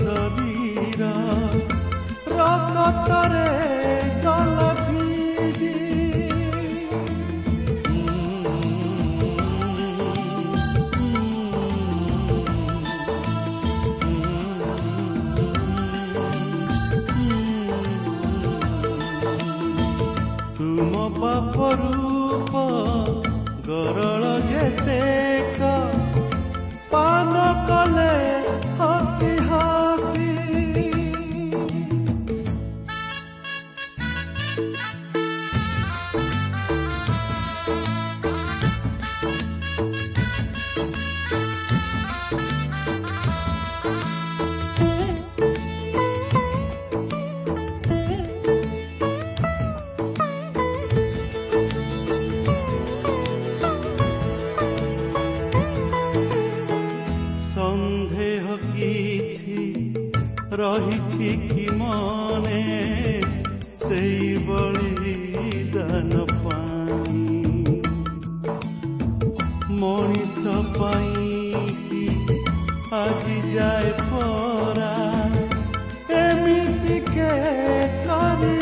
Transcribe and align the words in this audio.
sabira 0.00 1.14
rakatare 2.36 3.48
galabidi 4.24 5.74
তুম 20.56 20.92
পাপ 21.20 21.56
রূপ 21.80 22.52
গরল 23.68 24.24
যেতে 24.50 25.00
পান 26.92 27.32
কলে 27.68 28.14
ରହିଛି 60.57 61.31
କି 61.43 61.65
ମନେ 61.79 62.61
ସେଇଭଳି 63.79 65.15
ଦାନ 65.73 66.25
ପାଇଁ 66.33 67.77
ମଣିଷ 69.79 70.57
ପାଇଁ 70.77 71.31
ଆଜି 72.95 73.37
ଯାଏ 73.53 73.93
ପରା 74.01 74.91
ଏମିତି 76.17 76.99
କେ 77.09 77.31
କରିନା 78.03 78.56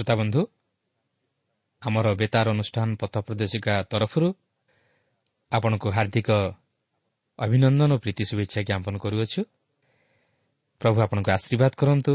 শ্রোতাবন্ধু 0.00 0.42
আমার 1.80 2.04
বেতার 2.14 2.46
অনুষ্ঠান 2.48 2.88
পথ 3.00 3.14
প্রদর্শিকা 3.18 3.74
তরফ 3.82 4.12
আপনার 5.52 5.92
হার্দিক 5.92 6.28
অভিনন্দন 7.38 7.90
ও 7.92 7.96
প্রীতি 7.98 8.24
শুভেচ্ছা 8.24 8.60
জ্ঞাপন 8.62 8.94
করুছু 8.96 9.40
প্রভু 10.80 10.98
আপনার 11.00 11.30
আশীর্বাদ 11.30 11.72
করতু 11.74 12.14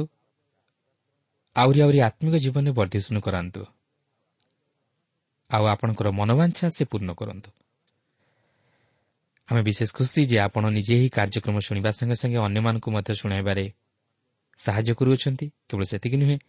আত্মিক 2.02 2.34
জীবনে 2.36 2.72
বর্ধিষ্ণু 2.72 3.20
করতু 3.22 3.62
আপনার 5.68 6.12
মনোবাঞ্ছা 6.12 6.66
সে 6.70 6.84
পূর্ণ 6.86 7.10
করতু 7.14 7.50
আমি 9.50 9.62
বিশেষ 9.62 9.90
খুশি 9.94 10.22
যে 10.26 10.38
আপনার 10.40 10.72
নিজে 10.72 10.94
এই 10.96 11.10
কার্যক্রম 11.10 11.56
শুণবা 11.60 11.92
সঙ্গে 11.92 12.16
সঙ্গে 12.16 12.38
অন্য 12.38 12.58
শুণাইবার 13.16 13.60
সাহায্য 14.60 14.90
করুছেন 14.96 15.34
কেবল 15.38 15.84
সেতিক 15.84 16.14
নুহেঁ 16.16 16.40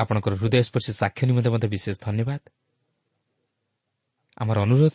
ଆପଣଙ୍କର 0.00 0.32
ହୃଦୟସ୍ପର୍ଶୀ 0.40 0.92
ସାକ୍ଷ୍ୟ 1.00 1.22
ନିମନ୍ତେ 1.28 1.50
ମଧ୍ୟ 1.54 1.66
ବିଶେଷ 1.74 1.96
ଧନ୍ୟବାଦ 2.06 2.40
ଆମର 4.36 4.56
ଅନୁରୋଧ 4.66 4.94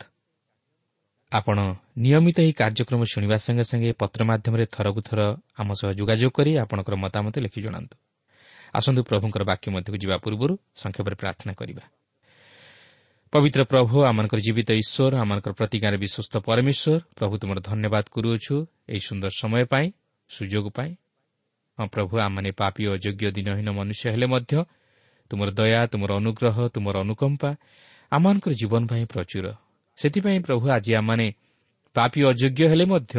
ଆପଣ 1.31 1.57
ନିୟମିତ 1.97 2.37
ଏହି 2.45 2.53
କାର୍ଯ୍ୟକ୍ରମ 2.61 3.01
ଶୁଣିବା 3.13 3.37
ସଙ୍ଗେ 3.45 3.63
ସଙ୍ଗେ 3.71 3.91
ପତ୍ର 4.01 4.19
ମାଧ୍ୟମରେ 4.29 4.65
ଥରକୁ 4.75 5.01
ଥର 5.07 5.19
ଆମ 5.59 5.69
ସହ 5.79 5.89
ଯୋଗାଯୋଗ 5.99 6.31
କରି 6.37 6.51
ଆପଣଙ୍କର 6.63 6.95
ମତାମତ 6.95 7.35
ଲେଖି 7.45 7.59
ଜଣାନ୍ତୁ 7.65 7.95
ଆସନ୍ତୁ 8.73 9.01
ପ୍ରଭୁଙ୍କର 9.09 9.43
ବାକ୍ୟ 9.51 9.67
ମଧ୍ୟକୁ 9.75 9.97
ଯିବା 10.03 10.15
ପୂର୍ବରୁ 10.23 10.53
ସଂକ୍ଷେପରେ 10.75 11.15
ପ୍ରାର୍ଥନା 11.21 11.53
କରିବା। 11.59 11.83
ପବିତ୍ର 13.33 13.61
ପ୍ରଭୁ 13.71 13.95
ଆମଙ୍କର 14.09 14.39
ଜୀବିତ 14.39 14.69
ଈଶ୍ୱର 14.81 15.13
ଆମଙ୍କର 15.23 15.53
ପ୍ରତିଜ୍ଞାରେ 15.59 15.97
ବିଶ୍ୱସ୍ତ 16.03 16.33
ପରମେଶ୍ୱର 16.47 16.95
ପ୍ରଭୁ 17.17 17.33
ତୁମର 17.41 17.57
ଧନ୍ୟବାଦ 17.69 18.05
କରୁଅଛୁ। 18.15 18.55
ଏହି 18.91 19.01
ସୁନ୍ଦର 19.07 19.31
ସମୟ 19.41 19.63
ପାଇଁ 19.71 19.85
ସୁଯୋଗ 20.29 20.65
ପାଇଁ। 20.77 20.91
ହଁ 21.77 21.87
ପ୍ରଭୁ 21.91 22.13
ଆମମାନେ 22.25 22.49
ପାପି 22.61 22.83
ଓ 22.87 22.93
ଯୋଗ୍ୟ 22.95 23.27
ଦିନହୀନ 23.37 23.69
ମନୁଷ୍ୟ 23.79 24.05
ହେଲେ 24.13 24.27
ମଧ୍ୟ 24.33 24.53
ତୁମର 25.29 25.49
ଦୟା 25.57 25.81
ତୁମର 25.91 26.11
ଅନୁଗ୍ରହ 26.19 26.55
ତୁମର 26.73 26.95
ଅନୁକମ୍ପା 27.05 27.49
ଆମମାନଙ୍କର 28.11 28.53
ଜୀବନ 28.61 28.81
ପାଇଁ 28.91 29.03
ପ୍ରଚୁର 29.13 29.45
ସେଥିପାଇଁ 29.97 30.39
ପ୍ରଭୁ 30.47 30.65
ଆଜି 30.75 30.91
ଆମମାନେ 30.99 31.27
ପାପି 31.95 32.19
ଅଯୋଗ୍ୟ 32.31 32.63
ହେଲେ 32.71 32.85
ମଧ୍ୟ 32.91 33.15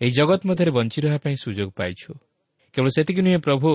ଏହି 0.00 0.12
ଜଗତ 0.18 0.40
ମଧ୍ୟରେ 0.48 0.70
ବଞ୍ଚି 0.76 0.98
ରହିବା 1.04 1.18
ପାଇଁ 1.24 1.36
ସୁଯୋଗ 1.44 1.70
ପାଇଛୁ 1.78 2.10
କେବଳ 2.74 2.88
ସେତିକି 2.96 3.20
ନୁହେଁ 3.26 3.40
ପ୍ରଭୁ 3.46 3.68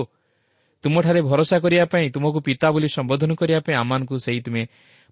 ତୁମଠାରେ 0.84 1.20
ଭରସା 1.28 1.56
କରିବା 1.64 1.86
ପାଇଁ 1.92 2.06
ତୁମକୁ 2.14 2.38
ପିତା 2.46 2.68
ବୋଲି 2.74 2.88
ସମ୍ବୋଧନ 2.96 3.30
କରିବା 3.40 3.60
ପାଇଁ 3.66 3.76
ଆମମାନଙ୍କୁ 3.82 4.14
ସେହି 4.24 4.40
ତୁମେ 4.46 4.62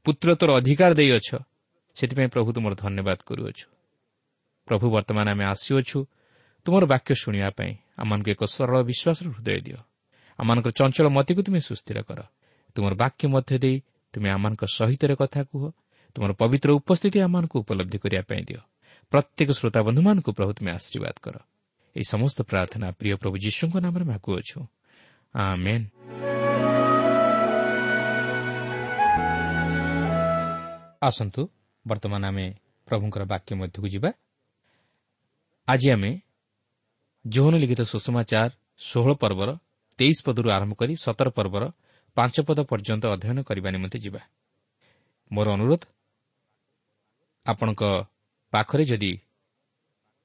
ପୁତ୍ରତ୍ୱର 0.06 0.50
ଅଧିକାର 0.58 0.90
ଦେଇଅଛ 1.00 1.28
ସେଥିପାଇଁ 1.96 2.28
ପ୍ରଭୁ 2.34 2.48
ତୁମର 2.56 2.72
ଧନ୍ୟବାଦ 2.74 3.18
କରୁଅଛୁ 3.28 3.66
ପ୍ରଭୁ 4.68 4.86
ବର୍ତ୍ତମାନ 4.94 5.26
ଆମେ 5.34 5.44
ଆସୁଅଛୁ 5.54 5.98
ତୁମର 6.66 6.82
ବାକ୍ୟ 6.92 7.10
ଶୁଣିବା 7.22 7.50
ପାଇଁ 7.58 7.72
ଆମମାନଙ୍କୁ 8.00 8.30
ଏକ 8.34 8.42
ସରଳ 8.54 8.76
ବିଶ୍ୱାସର 8.88 9.26
ହୃଦୟ 9.34 9.60
ଦିଅ 9.66 9.78
ଆମମାନଙ୍କର 10.38 10.72
ଚଞ୍ଚଳ 10.78 11.06
ମତିକୁ 11.16 11.40
ତୁମେ 11.46 11.60
ସୁସ୍ଥିର 11.68 11.98
କର 12.08 12.20
ତୁମର 12.74 12.92
ବାକ୍ୟ 12.94 13.24
ମଧ୍ୟ 13.34 13.56
ଦେଇ 13.58 13.76
ତୁମେ 14.14 14.28
ଆମମାନଙ୍କ 14.30 14.62
ସହିତ 14.76 15.02
କଥା 15.22 15.40
କୁହ। 15.50 15.62
ତୁମର 16.16 16.30
ପବିତ୍ର 16.40 16.68
ଉପସ୍ଥିତି 16.80 17.18
ଆମମାନଙ୍କୁ 17.26 17.56
ଉପଲବ୍ଧି 17.62 17.98
କରିବା 17.98 18.22
ପାଇଁ 18.30 18.42
ଦିଅ। 18.48 18.60
ପ୍ରତ୍ୟେକ 19.12 19.48
ଶ୍ରୋତାବନ୍ଧୁମାନଙ୍କୁ 19.58 20.30
ପ୍ରଭୁ 20.32 20.50
ତୁମେ 20.58 20.70
ଆଶୀର୍ବାଦ 20.78 21.16
କର। 21.24 21.36
ଏହି 21.96 22.06
ସମସ୍ତ 22.14 22.38
ପ୍ରାର୍ଥନା 22.50 22.86
ପ୍ରିୟ 22.98 23.14
ପ୍ରଭୁ 23.22 23.36
ଯୀଶୁଙ୍କ 23.44 23.74
ନାମରେ 23.84 24.04
ମାଗୁଅଛୁ 24.10 24.58
ଆସନ୍ତୁ 31.08 31.42
ବର୍ତ୍ତମାନ 31.86 32.22
ଆମେ 32.30 32.46
ପ୍ରଭୁଙ୍କର 32.88 33.22
ବାକ୍ୟ 33.32 33.50
ମଧ୍ୟକୁ 33.60 33.86
ଯିବା। 33.94 34.10
ଆଜି 35.68 35.88
ଆମେ 35.94 36.10
ଯୌନ 37.24 37.54
ଲିଖିତ 37.62 37.80
ସୁଷମାଚାର 37.92 38.50
ଷୋହଳ 38.78 39.12
ପର୍ବର 39.22 39.50
ତେଇଶ 39.98 40.18
ପଦରୁ 40.26 40.48
ଆରମ୍ଭ 40.56 40.74
କରି 40.80 40.94
ସତର 41.04 41.28
ପର୍ବର 41.30 41.64
ପାଞ୍ଚ 42.16 42.36
ପଦ 42.46 42.58
ପର୍ଯ୍ୟନ୍ତ 42.70 43.04
ଅଧ୍ୟୟନ 43.14 43.38
କରିବା 43.42 43.68
ନିମନ୍ତେ 43.74 43.98
ଯିବା। 43.98 44.20
ମୋର 45.30 45.46
ଅନୁରୋଧ 45.56 45.82
ଆପଣଙ୍କ 47.46 47.82
ପାଖରେ 48.52 48.84
ଯଦି 48.84 49.12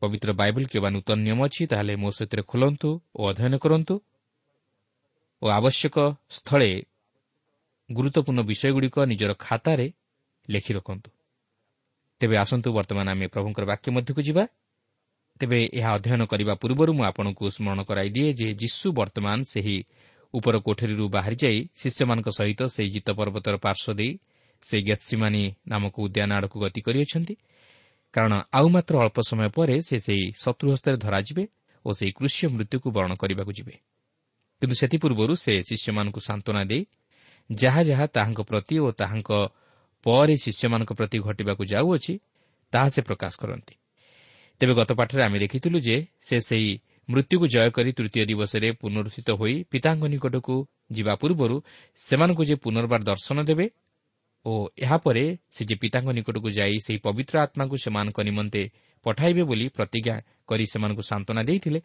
ପବିତ୍ର 0.02 0.30
ବାଇବଲ 0.32 0.64
କିମ୍ବା 0.72 0.90
ନୂତନ 0.96 1.18
ନିୟମ 1.28 1.40
ଅଛି 1.48 1.62
ତାହେଲେ 1.72 1.94
ମୋ 2.04 2.10
ସହିତ 2.18 2.34
ଖୋଲନ୍ତୁ 2.52 2.90
ଓ 3.16 3.22
ଅଧ୍ୟୟନ 3.32 3.54
କରନ୍ତୁ। 3.64 3.96
ଓ 5.42 5.46
ଆବଶ୍ୟକ 5.50 5.98
ସ୍ଥଳେ 6.30 6.70
ଗୁରୁତ୍ୱପୂର୍ଣ୍ଣ 7.90 8.42
ବିଷୟଗୁଡ଼ିକ 8.50 8.98
ନିଜର 9.12 9.32
ଖାତାରେ 9.40 9.88
ଲେଖି 10.50 10.72
ରଖନ୍ତୁ। 10.74 11.10
ତେବେ 12.22 12.36
ଆସନ୍ତୁ 12.44 12.68
ବର୍ତ୍ତମାନ 12.74 13.08
ଆମେ 13.10 13.26
ପ୍ରଭୁଙ୍କର 13.28 13.64
ବାକ୍ୟ 13.72 13.88
ମଧ୍ୟକୁ 13.96 14.22
ଯିବା। 14.22 14.44
ତେବେ 15.40 15.60
ଏହା 15.80 15.90
ଅଧ୍ୟୟନ 15.98 16.22
କରିବା 16.32 16.54
ପୂର୍ବରୁ 16.62 16.92
ମୁଁ 16.98 17.04
ଆପଣଙ୍କୁ 17.12 17.44
ସ୍ମରଣ 17.56 17.80
କରାଇଦିଏ 17.90 18.30
ଯେ 18.40 18.48
ଯୀଶୁ 18.62 18.88
ବର୍ତ୍ତମାନ 19.00 19.38
ସେହି 19.44 19.78
ଉପର 20.34 20.56
କୋଠରୀରୁ 20.58 21.06
ବାହାରିଯାଇ 21.10 21.60
ଶିଷ୍ୟମାନଙ୍କ 21.76 22.30
ସହିତ 22.30 22.62
ସେହି 22.76 22.90
ଜିତ 22.90 23.08
ପର୍ବତର 23.10 23.56
ପାର୍ଶ୍ୱ 23.58 23.98
ଦେଇ 24.00 24.12
ସେହି 24.62 24.84
ଗେତ୍ସିମାନି 24.84 25.44
ନାମକ 25.68 25.96
ଉଦ୍ୟାନ 26.00 26.30
ଆଡ଼କୁ 26.34 26.58
ଗତି 26.60 26.82
କରିଅଛନ୍ତି। 26.82 27.36
କାରଣ 28.14 28.34
ଆଉ 28.54 28.68
ମାତ୍ର 28.70 28.94
ଅଳ୍ପ 29.00 29.18
ସମୟ 29.22 29.50
ପରେ 29.50 29.76
ସେ 29.82 29.98
ସେହି 30.00 30.26
ଶତ୍ରୁହସ୍ତରେ 30.42 30.98
ଧରାଯିବେ 30.98 31.44
ଓ 31.86 31.90
ସେହି 31.94 32.12
କୃଷି 32.12 32.44
ମୃତ୍ୟୁକୁ 32.48 32.88
ବରଣ 32.92 33.12
କରିବାକୁ 33.14 33.52
ଯିବେ। 33.52 33.76
କିନ୍ତୁ 34.62 34.76
ସେଥିପୂର୍ବରୁ 34.76 35.34
ସେ 35.36 35.54
ଶିଷ୍ୟମାନଙ୍କୁ 35.70 36.20
ସାନ୍ତ୍ୱନା 36.20 36.64
ଦେଇ 36.64 36.84
ଯାହା 37.52 37.82
ଯାହା 37.84 38.06
ତାହାଙ୍କ 38.08 38.40
ପ୍ରତି 38.42 38.76
ଓ 38.80 38.92
ତାହାଙ୍କ 38.92 39.30
ପରେ 40.06 40.36
ଶିଷ୍ୟମାନଙ୍କ 40.38 40.92
ପ୍ରତି 40.94 41.18
ଘଟିବାକୁ 41.20 41.64
ଯାଉଅଛି 41.66 42.14
ତାହା 42.74 42.88
ସେ 42.90 43.02
ପ୍ରକାଶ 43.02 43.34
କରନ୍ତି। 43.40 43.76
ତେବେ 44.60 44.74
ଗତ 44.74 44.92
ପାଠରେ 44.92 45.22
ଆମେ 45.24 45.38
ଦେଖିଥିଲୁ 45.40 45.78
ଯେ 45.80 45.98
ସେ 46.22 46.36
ସେହି 46.40 46.72
ମୃତ୍ୟୁକୁ 47.10 47.46
ଜୟ 47.48 47.70
କରି 47.76 47.92
ତୃତୀୟ 47.98 48.24
ଦିବସରେ 48.26 48.70
ପୁନରୁତ୍ଥିତ 48.82 49.30
ହୋଇ 49.32 49.56
ପିତାଙ୍କ 49.72 50.04
ନିକଟକୁ 50.14 50.56
ଯିବା 50.92 51.14
ପୂର୍ବରୁ 51.22 51.56
ସେମାନଙ୍କୁ 52.00 52.44
ଯେ 52.50 52.56
ପୁନର୍ବାର 52.64 53.02
ଦର୍ଶନ 53.04 53.38
ଦେବେ 53.50 53.66
ଓ 54.46 54.54
ଏହାପରେ 54.78 55.24
ସେ 55.56 55.62
ଯେ 55.66 55.76
ପିତାଙ୍କ 55.76 56.10
ନିକଟକୁ 56.10 56.50
ଯାଇ 56.50 56.76
ସେହି 56.86 57.00
ପବିତ୍ର 57.06 57.36
ଆତ୍ମାକୁ 57.46 57.76
ସେମାନଙ୍କ 57.84 58.20
ନିମନ୍ତେ 58.30 58.62
ପଠାଇବେ 59.06 59.44
ବୋଲି 59.44 59.66
ପ୍ରତିଜ୍ଞା 59.70 60.16
କରି 60.48 60.66
ସେମାନଙ୍କୁ 60.72 61.04
ସାନ୍ତ୍ୱନା 61.12 61.42
ଦେଇଥିଲେ 61.44 61.80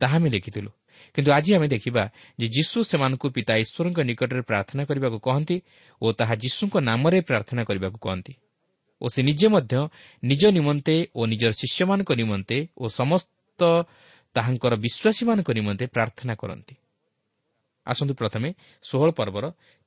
ତାହା 0.00 0.16
ଆମେ 0.16 0.28
ଦେଖିଥିଲୁ। 0.30 0.70
କିନ୍ତୁ 1.14 1.30
ଆଜି 1.32 1.50
ଆମେ 1.56 1.68
ଦେଖିବା 1.68 2.04
ଯେ 2.38 2.46
ଯୀଶୁ 2.48 2.78
ସେମାନଙ୍କୁ 2.90 3.26
ପିତା 3.36 3.54
ଈଶ୍ୱରଙ୍କ 3.64 3.98
ନିକଟରେ 4.10 4.42
ପ୍ରାର୍ଥନା 4.42 4.82
କରିବାକୁ 4.88 5.18
କହନ୍ତି 5.18 5.56
ଓ 6.02 6.06
ତାହା 6.12 6.34
ଯୀଶୁଙ୍କ 6.34 6.74
ନାମରେ 6.88 7.18
ପ୍ରାର୍ଥନା 7.20 7.62
କରିବାକୁ 7.68 7.98
କହନ୍ତି। 7.98 8.32
ଓ 9.02 9.06
ସେ 9.12 9.20
ନିଜେ 9.22 9.48
ମଧ୍ୟ 9.48 9.74
ନିଜ 10.22 10.42
ନିମନ୍ତେ 10.56 10.96
ଓ 11.14 11.20
ନିଜର 11.26 11.52
ଶିଷ୍ୟମାନଙ୍କ 11.52 12.10
ନିମନ୍ତେ 12.12 12.58
ଓ 12.78 12.84
ସମସ୍ତ 12.88 13.60
ତାହାଙ୍କର 14.36 14.72
ବିଶ୍ୱାସୀମାନଙ୍କ 14.84 15.48
ନିମନ୍ତେ 15.58 15.84
ପ୍ରାର୍ଥନା 15.86 16.34
କରନ୍ତି। 16.34 16.74
ଆସନ୍ତୁ 17.86 18.14
ପ୍ରଥମେ 18.14 18.48
ଷୋହଳ 18.84 19.10
ପର୍ବର 19.18 19.44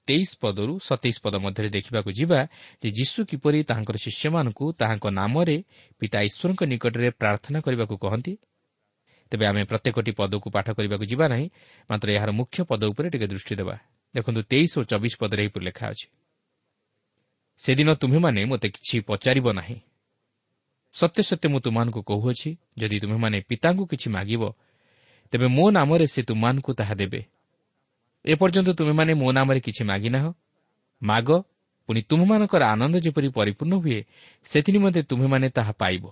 ତେଇଶ 0.08 0.30
ପଦରୁ 0.42 0.74
ସତେଇଶ 0.80 1.18
ପଦ 1.24 1.36
ମଧ୍ୟରେ 1.46 1.70
ଦେଖିବାକୁ 1.70 2.10
ଯିବା 2.20 2.40
ଯେ 2.82 2.90
ଯୀଶୁ 2.90 3.20
କିପରି 3.30 3.60
ତାହାଙ୍କର 3.70 3.98
ଶିଷ୍ୟମାନଙ୍କୁ 4.06 4.66
ତାହାଙ୍କ 4.80 5.06
ନାମରେ 5.20 5.58
ପିତା 6.00 6.20
ଈଶ୍ୱରଙ୍କ 6.30 6.62
ନିକଟରେ 6.72 7.10
ପ୍ରାର୍ଥନା 7.22 7.60
କରିବାକୁ 7.66 7.96
କହନ୍ତି। 7.98 8.34
ତେବେ 9.32 9.46
ଆମେ 9.46 9.62
ପ୍ରତ୍ୟେକଟି 9.70 10.12
ପଦକୁ 10.12 10.48
ପାଠ 10.50 10.68
କରିବାକୁ 10.78 11.06
ଯିବା 11.12 11.26
ନାହିଁ 11.34 11.48
ମାତ୍ର 11.90 12.08
ଏହାର 12.18 12.32
ମୁଖ୍ୟ 12.32 12.58
ପଦ 12.70 12.82
ଉପରେ 12.92 13.08
ଟିକେ 13.14 13.28
ଦୃଷ୍ଟି 13.28 13.54
ଦେବା। 13.60 13.76
ଦେଖନ୍ତୁ 14.16 14.42
ତେଇଶ 14.52 14.72
ଓ 14.80 14.82
ଚବିଶ 14.92 15.14
ପଦରେ 15.22 15.42
ଏହିପରି 15.44 15.64
ଲେଖା 15.70 15.86
ଅଛି। 15.94 16.08
ସେଦିନ 17.60 17.90
ତୁମେମାନେ 18.02 18.42
ମୋତେ 18.46 18.68
କିଛି 18.76 18.96
ପଚାରିବ 19.06 19.48
ନାହିଁ। 19.54 19.78
ସତ୍ୟ 20.94 21.22
ସତ୍ୟ 21.24 21.48
ମୁଁ 21.48 21.60
ତୁମମାନଙ୍କୁ 21.60 22.02
କହୁଅଛି 22.02 22.50
ଯଦି 22.78 22.98
ତୁମେମାନେ 23.00 23.38
ପିତାଙ୍କୁ 23.42 23.84
କିଛି 23.86 24.08
ମାଗିବ 24.10 24.44
ତେବେ 25.32 25.48
ମୋ 25.48 25.66
ନାମରେ 25.70 26.06
ସେ 26.08 26.22
ତୁମମାନଙ୍କୁ 26.24 26.72
ତାହା 26.74 26.94
ଦେବେ। 26.94 27.22
ଏପର୍ଯ୍ୟନ୍ତ 28.26 28.70
ତୁମେମାନେ 28.70 29.14
ମୋ 29.14 29.32
ନାମରେ 29.32 29.60
କିଛି 29.60 29.84
ମାଗିନାହ। 29.84 30.26
ମାଗ 31.02 31.30
ପୁଣି 31.90 32.02
ତୁମମାନଙ୍କର 32.02 32.64
ଆନନ୍ଦ 32.64 32.96
ଯେପରି 33.06 33.30
ପରିପୂର୍ଣ୍ଣ 33.30 33.74
ହୁଏ 33.76 34.00
ସେଥିନିମନ୍ତେ 34.44 35.02
ତୁମେମାନେ 35.04 35.48
ତାହା 35.50 35.72
ପାଇବ। 35.72 36.04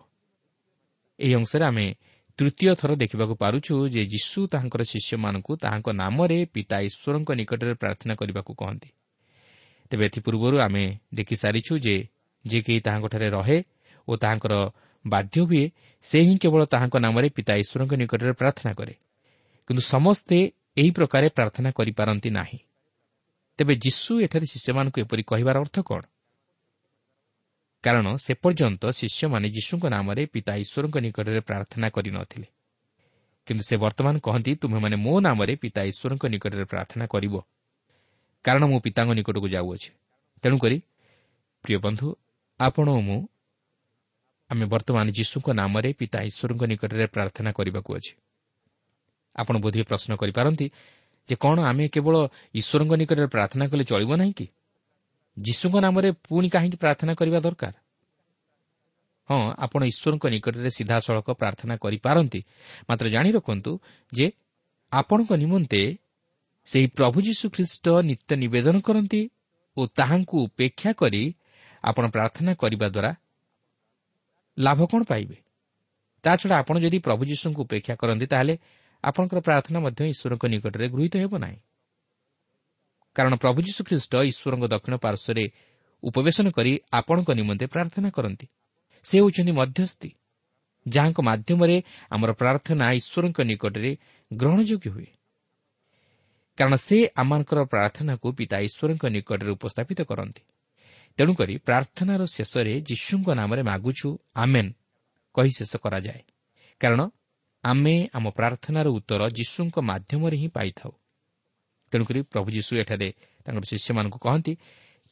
ଏହି 1.19 1.33
ଅଂଶରେ 1.35 1.65
ଆମେ 1.65 1.85
ତୃତୀୟ 2.39 2.75
ଥର 2.75 2.91
ଦେଖିବାକୁ 2.95 3.33
ପାରୁଛୁ 3.35 3.73
ଯେ 3.89 4.01
ଯୀଶୁ 4.05 4.39
ତାହାଙ୍କର 4.47 4.81
ଶିଷ୍ୟମାନଙ୍କୁ 4.83 5.51
ତାହାଙ୍କ 5.63 5.87
ନାମରେ 5.93 6.39
ପିତା 6.53 6.77
ଈଶ୍ୱରଙ୍କ 6.79 7.29
ନିକଟରେ 7.39 7.73
ପ୍ରାର୍ଥନା 7.73 8.13
କରିବାକୁ 8.13 8.51
କହନ୍ତି। 8.53 8.89
ତେବେ 9.89 10.03
ଏଥିପୂର୍ବରୁ 10.05 10.57
ଆମେ 10.59 10.83
ଦେଖିସାରିଛୁ 11.13 11.73
ଯେ 11.77 11.95
ଯେ 12.45 12.59
କେହି 12.61 12.79
ତାହାଙ୍କଠାରେ 12.79 13.27
ରହେ 13.29 13.57
ଓ 14.07 14.15
ତାହାଙ୍କର 14.15 14.53
ବାଧ୍ୟ 15.05 15.39
ହୁଏ 15.41 15.65
ସେ 16.03 16.19
ହିଁ 16.21 16.35
କେବଳ 16.37 16.61
ତାହାଙ୍କ 16.65 16.95
ନାମରେ 16.97 17.27
ପିତା 17.29 17.53
ଈଶ୍ୱରଙ୍କ 17.55 17.93
ନିକଟରେ 17.93 18.33
ପ୍ରାର୍ଥନା 18.33 18.71
କରେ। 18.73 18.93
କିନ୍ତୁ 19.67 19.81
ସମସ୍ତେ 19.81 20.37
ଏହି 20.77 20.91
ପ୍ରକାରେ 20.91 21.27
ପ୍ରାର୍ଥନା 21.29 21.69
କରିପାରନ୍ତି 21.71 22.29
ନାହିଁ। 22.29 22.59
ତେବେ 23.59 23.73
ଯୀଶୁ 23.75 24.11
ଏଠାରେ 24.21 24.45
ଶିଷ୍ୟମାନଙ୍କୁ 24.45 24.97
ଏପରି 25.01 25.23
କହିବାର 25.23 25.55
ଅର୍ଥ 25.59 25.77
କ'ଣ? 25.81 26.01
କାରଣ 27.83 28.05
ସେ 28.15 28.33
ପର୍ଯ୍ୟନ୍ତ 28.33 28.83
ଶିଷ୍ୟମାନେ 28.99 29.47
ଯୀଶୁଙ୍କ 29.49 29.85
ନାମରେ 29.87 30.23
ପିତା 30.25 30.53
ଈଶ୍ୱରଙ୍କ 30.63 30.95
ନିକଟରେ 31.05 31.39
ପ୍ରାର୍ଥନା 31.39 31.87
କରିନଥିଲେ 31.89 32.47
କିନ୍ତୁ 33.47 33.63
ସେ 33.63 33.75
ବର୍ତ୍ତମାନ 33.77 34.15
କହନ୍ତି 34.19 34.51
ତୁମେମାନେ 34.55 34.95
ମୋ 35.05 35.13
ନାମରେ 35.19 35.53
ପିତା 35.55 35.81
ଈଶ୍ୱରଙ୍କ 35.91 36.23
ନିକଟରେ 36.33 36.65
ପ୍ରାର୍ଥନା 36.65 37.05
କରିବ। 37.13 37.35
କାରଣ 38.45 38.63
ମୁଁ 38.71 38.79
ପିତାଙ୍କ 38.85 39.11
ନିକଟକୁ 39.19 39.47
ଯାଉଅଛି। 39.55 39.89
ତେଣୁକରି 40.43 40.77
ପ୍ରିୟ 41.63 41.77
ବନ୍ଧୁ 41.85 42.07
ଆପଣ 42.59 42.87
ଓ 42.89 42.99
ମୁଁ 43.07 43.19
ଆମେ 44.49 44.65
ବର୍ତ୍ତମାନ 44.65 45.07
ଯୀଶୁଙ୍କ 45.11 45.47
ନାମରେ 45.51 45.89
ପିତା 45.93 46.19
ଈଶ୍ୱରଙ୍କ 46.21 46.63
ନିକଟରେ 46.63 47.05
ପ୍ରାର୍ଥନା 47.07 47.51
କରିବାକୁ 47.51 47.89
ଅଛି। 47.97 48.13
ଆପଣ 49.35 49.55
ବୋଧହୁଏ 49.57 49.83
ପ୍ରଶ୍ନ 49.83 50.11
କରିପାରନ୍ତି 50.15 50.67
ଯେ 51.29 51.35
କ'ଣ 51.35 51.57
ଆମେ 51.61 51.85
କେବଳ 51.87 52.15
ଈଶ୍ୱରଙ୍କ 52.53 52.93
ନିକଟରେ 53.01 53.27
ପ୍ରାର୍ଥନା 53.27 53.65
କଲେ 53.67 53.83
ଚଳିବ 53.83 54.11
ନାହିଁ 54.15 54.33
କି? 54.33 54.47
ଯୀଶୁଙ୍କ 55.37 55.75
ନାମରେ 55.79 56.09
ପୁଣି 56.11 56.49
କାହିଁକି 56.49 56.77
ପ୍ରାର୍ଥନା 56.77 57.13
କରିବା 57.13 57.39
ଦରକାର? 57.39 57.73
ହଁ 59.29 59.39
ଆପଣ 59.57 59.81
ଈଶ୍ୱରଙ୍କ 59.83 60.25
ନିକଟରେ 60.27 60.69
ସିଧାସଳଖ 60.69 61.27
ପ୍ରାର୍ଥନା 61.31 61.75
କରିପାରନ୍ତି। 61.77 62.39
ମାତ୍ର 62.89 63.05
ଜାଣି 63.09 63.29
ରଖନ୍ତୁ 63.31 63.71
ଯେ 64.13 64.27
ଆପଣଙ୍କ 64.91 65.31
ନିମନ୍ତେ 65.33 65.81
ସେହି 66.67 66.87
ପ୍ରଭୁ 66.87 67.17
ଯୀଶୁ 67.21 67.45
ଖ୍ରୀଷ୍ଟ 67.49 67.85
ନିତ୍ୟ 68.09 68.31
ନିବେଦନ 68.35 68.75
କରନ୍ତି 68.79 69.21
ଓ 69.77 69.81
ତାହାଙ୍କୁ 69.87 70.35
ଉପେକ୍ଷା 70.47 70.91
କରି 70.93 71.23
ଆପଣ 71.83 72.03
ପ୍ରାର୍ଥନା 72.07 72.51
କରିବା 72.53 72.87
ଦ୍ୱାରା 72.87 73.11
ଲାଭ 74.59 74.79
କ'ଣ 74.85 75.03
ପାଇବେ? 75.03 75.37
ତାଛଡ଼ା 76.23 76.55
ଆପଣ 76.57 76.75
ଯଦି 76.79 76.99
ପ୍ରଭୁ 76.99 77.23
ଯୀଶୁଙ୍କୁ 77.25 77.61
ଉପେକ୍ଷା 77.61 77.95
କରନ୍ତି 77.95 78.25
ତାହେଲେ 78.25 78.57
ଆପଣଙ୍କର 79.03 79.39
ପ୍ରାର୍ଥନା 79.39 79.79
ମଧ୍ୟ 79.79 80.01
ଈଶ୍ୱରଙ୍କ 80.13 80.45
ନିକଟରେ 80.45 80.85
ଗୃହୀତ 80.89 81.15
ହେବ 81.17 81.33
ନାହିଁ। 81.37 81.57
କାରଣ 83.15 83.33
ପ୍ରଭୁ 83.35 83.59
ଯୀଶୁ 83.61 83.81
ଖ୍ରୀଷ୍ଟ 83.83 84.13
ଈଶ୍ୱରଙ୍କ 84.31 84.65
ଦକ୍ଷିଣ 84.67 84.95
ପାର୍ଶ୍ୱରେ 84.97 85.43
ଉପବେଶନ 86.03 86.47
କରି 86.49 86.71
ଆପଣଙ୍କ 86.93 87.29
ନିମନ୍ତେ 87.31 87.65
ପ୍ରାର୍ଥନା 87.65 88.09
କରନ୍ତି। 88.09 88.47
ସେ 89.03 89.15
ହେଉଛନ୍ତି 89.19 89.51
ମଧ୍ୟସ୍ଥି 89.51 90.09
ଯାହାଙ୍କ 90.87 91.19
ମାଧ୍ୟମରେ 91.21 91.77
ଆମର 92.09 92.31
ପ୍ରାର୍ଥନା 92.33 92.85
ଈଶ୍ୱରଙ୍କ 92.91 93.39
ନିକଟରେ 93.41 93.91
ଗ୍ରହଣଯୋଗ୍ୟ 94.33 94.89
ହୁଏ। 94.89 95.09
କାରଣ 96.57 96.75
ସେ 96.75 96.97
ଆମମାନଙ୍କର 97.15 97.59
ପ୍ରାର୍ଥନାକୁ 97.63 98.27
ପିତା 98.31 98.57
ଈଶ୍ୱରଙ୍କ 98.59 99.03
ନିକଟରେ 99.05 99.51
ଉପସ୍ଥାପିତ 99.51 99.99
କରନ୍ତି। 100.01 100.41
ତେଣୁକରି 101.17 101.57
ପ୍ରାର୍ଥନାର 101.57 102.21
ଶେଷରେ 102.25 102.73
ଯୀଶୁଙ୍କ 102.81 103.27
ନାମରେ 103.29 103.61
ମାଗୁଛୁ 103.63 104.09
ଆମେନ୍ 104.35 104.71
କହି 105.35 105.51
ଶେଷ 105.57 105.73
କରାଯାଏ। 105.77 106.21
କାରଣ 106.81 107.01
ଆମେ 107.63 107.95
ଆମ 108.13 108.25
ପ୍ରାର୍ଥନାର 108.29 108.87
ଉତ୍ତର 108.87 109.21
ଯୀଶୁଙ୍କ 109.29 109.75
ମାଧ୍ୟମରେ 109.79 110.37
ହିଁ 110.37 110.47
ପାଇଥାଉ। 110.47 110.91
ତେଣୁକରି 111.91 112.19
ପ୍ରଭୁ 112.21 112.47
ଯୀଶୁ 112.51 112.71
ଏଠାରେ 112.77 113.07
ତାଙ୍କର 113.45 113.63
ଶିଷ୍ୟମାନଙ୍କୁ 113.63 114.17
କହନ୍ତି 114.17 114.53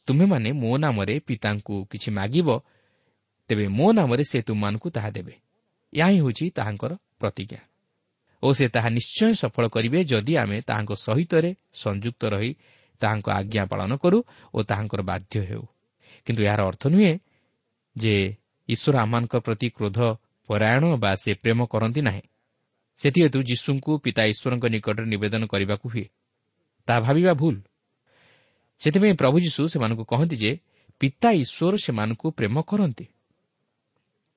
ତୁମେମାନେ 0.08 0.50
ମୋ 0.52 0.76
ନାମରେ 0.76 1.14
ପିତାଙ୍କୁ 1.20 1.74
କିଛି 1.90 2.08
ମାଗିବ 2.10 2.48
ତେବେ 3.48 3.68
ମୋ 3.68 3.86
ନାମରେ 3.92 4.24
ସେ 4.24 4.38
ତୁମମାନଙ୍କୁ 4.42 4.88
ତାହା 4.90 5.10
ଦେବେ। 5.10 5.34
ଏହା 5.92 6.08
ହିଁ 6.08 6.18
ହେଉଛି 6.20 6.44
ତାହାଙ୍କର 6.50 6.92
ପ୍ରତିଜ୍ଞା। 7.20 7.60
ଓ 8.42 8.48
ସେ 8.52 8.66
ତାହା 8.68 8.88
ନିଶ୍ଚୟ 8.88 9.32
ସଫଳ 9.34 9.64
କରିବେ 9.68 9.98
ଯଦି 10.04 10.32
ଆମେ 10.36 10.56
ତାହାଙ୍କ 10.60 10.92
ସହିତରେ 11.06 11.50
ସଂଯୁକ୍ତ 11.74 12.22
ରହି 12.24 12.50
ତାହାଙ୍କ 13.00 13.26
ଆଜ୍ଞା 13.30 13.64
ପାଳନ 13.64 13.90
କରୁ 13.96 14.18
ଓ 14.54 14.58
ତାହାଙ୍କର 14.62 15.00
ବାଧ୍ୟ 15.02 15.34
ହେଉ। 15.40 15.64
କିନ୍ତୁ 16.26 16.42
ଏହାର 16.42 16.60
ଅର୍ଥ 16.66 16.82
ନୁହେଁ 16.86 17.12
ଯେ 17.96 18.14
ଈଶ୍ୱର 18.68 18.94
ଆମମାନଙ୍କ 18.98 19.34
ପ୍ରତି 19.36 19.68
କ୍ରୋଧ 19.70 19.98
ପରାୟଣ 20.48 20.84
ବା 20.96 21.10
ସେ 21.14 21.30
ପ୍ରେମ 21.42 21.58
କରନ୍ତି 21.66 22.00
ନାହିଁ 22.00 22.22
ସେଥିହେତୁ 22.98 23.38
ଯୀଶୁଙ୍କୁ 23.42 23.92
ପିତା 24.04 24.22
ଈଶ୍ୱରଙ୍କ 24.32 24.64
ନିକଟରେ 24.66 25.06
ନିବେଦନ 25.06 25.42
କରିବାକୁ 25.46 25.86
ହୁଏ 25.92 26.06
ତାହା 26.88 27.00
ଭାବିବା 27.00 27.32
ଭୁଲ 27.32 27.56
ସେଥିପାଇଁ 28.80 29.14
ପ୍ରଭୁ 29.14 29.36
ଯୀଶୁ 29.40 29.62
ସେମାନଙ୍କୁ 29.68 30.04
କହନ୍ତି 30.04 30.36
ଯେ 30.36 30.52
ପିତା 31.00 31.28
ଈଶ୍ୱର 31.42 31.74
ସେମାନଙ୍କୁ 31.76 32.26
ପ୍ରେମ 32.30 32.56
କରନ୍ତି 32.62 33.06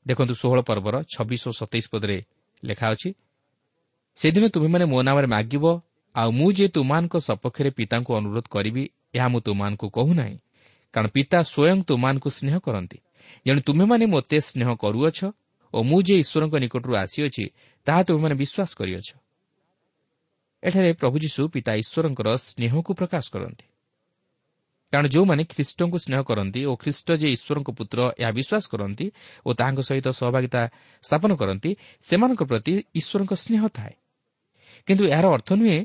ଦେଖନ୍ତୁ 0.05 0.34
ଷୋହଳ 0.41 0.60
ପର୍ବର 0.62 0.96
ଛବିଶ 1.13 1.43
ଓ 1.48 1.51
ସତେଇଶ 1.51 1.86
ପଦରେ 1.91 2.17
ଲେଖା 2.63 2.88
ଅଛି 2.93 3.10
ସେଦିନ 4.17 4.43
ତୁମେମାନେ 4.48 4.86
ମୋ 4.86 5.00
ନାମରେ 5.01 5.27
ମାଗିବ 5.27 5.65
ଆଉ 6.15 6.29
ମୁଁ 6.31 6.50
ଯେ 6.51 6.65
ତୁମାନଙ୍କ 6.67 7.13
ସପକ୍ଷରେ 7.19 7.69
ପିତାଙ୍କୁ 7.69 8.12
ଅନୁରୋଧ 8.19 8.46
କରିବି 8.50 8.84
ଏହା 9.15 9.27
ମୁଁ 9.27 9.39
ତୁମମାନଙ୍କୁ 9.39 9.88
କହୁନାହିଁ। 9.89 10.38
କାରଣ 10.93 11.08
ପିତା 11.13 11.39
ସ୍ୱୟଂ 11.43 11.77
ତୁମମାନଙ୍କୁ 11.84 12.29
ସ୍ନେହ 12.29 12.55
କରନ୍ତି। 12.60 12.98
ଯେଣୁ 13.48 13.62
ତୁମେମାନେ 13.62 14.05
ମୋତେ 14.05 14.38
ସ୍ନେହ 14.41 14.69
କରୁଅଛ 14.75 15.19
ଓ 15.74 15.84
ମୁଁ 15.84 16.00
ଯେ 16.01 16.15
ଈଶ୍ୱରଙ୍କ 16.24 16.55
ନିକଟରୁ 16.55 16.93
ଆସିଅଛି 16.96 17.46
ତାହା 17.86 18.01
ତୁମେମାନେ 18.03 18.36
ବିଶ୍ୱାସ 18.36 18.72
କରିଅଛ। 18.79 19.10
ଏଠାରେ 20.63 20.93
ପ୍ରଭୁ 20.93 21.15
ଯୀଶୁ 21.19 21.41
ପିତା 21.53 21.72
ଈଶ୍ୱରଙ୍କର 21.74 22.27
ସ୍ନେହକୁ 22.38 22.91
ପ୍ରକାଶ 22.93 23.25
କରନ୍ତି। 23.31 23.65
କାରଣ 24.93 25.08
ଯେଉଁମାନେ 25.08 25.43
ଖ୍ରୀଷ୍ଟଙ୍କୁ 25.43 25.98
ସ୍ନେହ 25.98 26.22
କରନ୍ତି 26.22 26.62
ଓ 26.65 26.74
ଖ୍ରୀଷ୍ଟ 26.75 27.08
ଯେ 27.22 27.27
ଈଶ୍ୱରଙ୍କ 27.29 27.69
ପୁତ୍ର 27.69 28.00
ଏହା 28.17 28.31
ବିଶ୍ୱାସ 28.31 28.63
କରନ୍ତି 28.74 29.05
ଓ 29.46 29.50
ତାହାଙ୍କ 29.53 29.79
ସହିତ 29.79 30.08
ସହଭାଗିତା 30.10 30.62
ସ୍ଥାପନ 31.03 31.31
କରନ୍ତି 31.36 31.72
ସେମାନଙ୍କ 32.01 32.41
ପ୍ରତି 32.43 32.74
ଈଶ୍ୱରଙ୍କ 32.96 33.34
ସ୍ନେହ 33.34 33.62
ଥାଏ। 33.67 33.93
କିନ୍ତୁ 34.88 35.03
ଏହାର 35.05 35.25
ଅର୍ଥ 35.29 35.50
ନୁହେଁ 35.53 35.79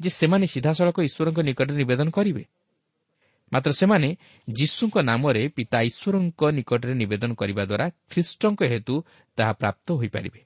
ଯେ 0.00 0.10
ସେମାନେ 0.10 0.46
ସିଧାସଳଖ 0.46 0.96
ଈଶ୍ୱରଙ୍କ 1.00 1.38
ନିକଟରେ 1.40 1.76
ନିବେଦନ 1.76 2.08
କରିବେ। 2.10 2.44
ମାତ୍ର 3.52 3.70
ସେମାନେ 3.72 4.16
ଯୀଶୁଙ୍କ 4.48 4.96
ନାମରେ 5.00 5.48
ପିତା 5.48 5.78
ଈଶ୍ୱରଙ୍କ 5.80 6.40
ନିକଟରେ 6.50 6.94
ନିବେଦନ 6.94 7.30
କରିବା 7.34 7.64
ଦ୍ୱାରା 7.64 7.86
ଖ୍ରୀଷ୍ଟଙ୍କ 8.10 8.60
ହେତୁ 8.62 8.94
ତାହା 9.36 9.52
ପ୍ରାପ୍ତ 9.52 9.92
ହୋଇପାରିବେ। 9.92 10.40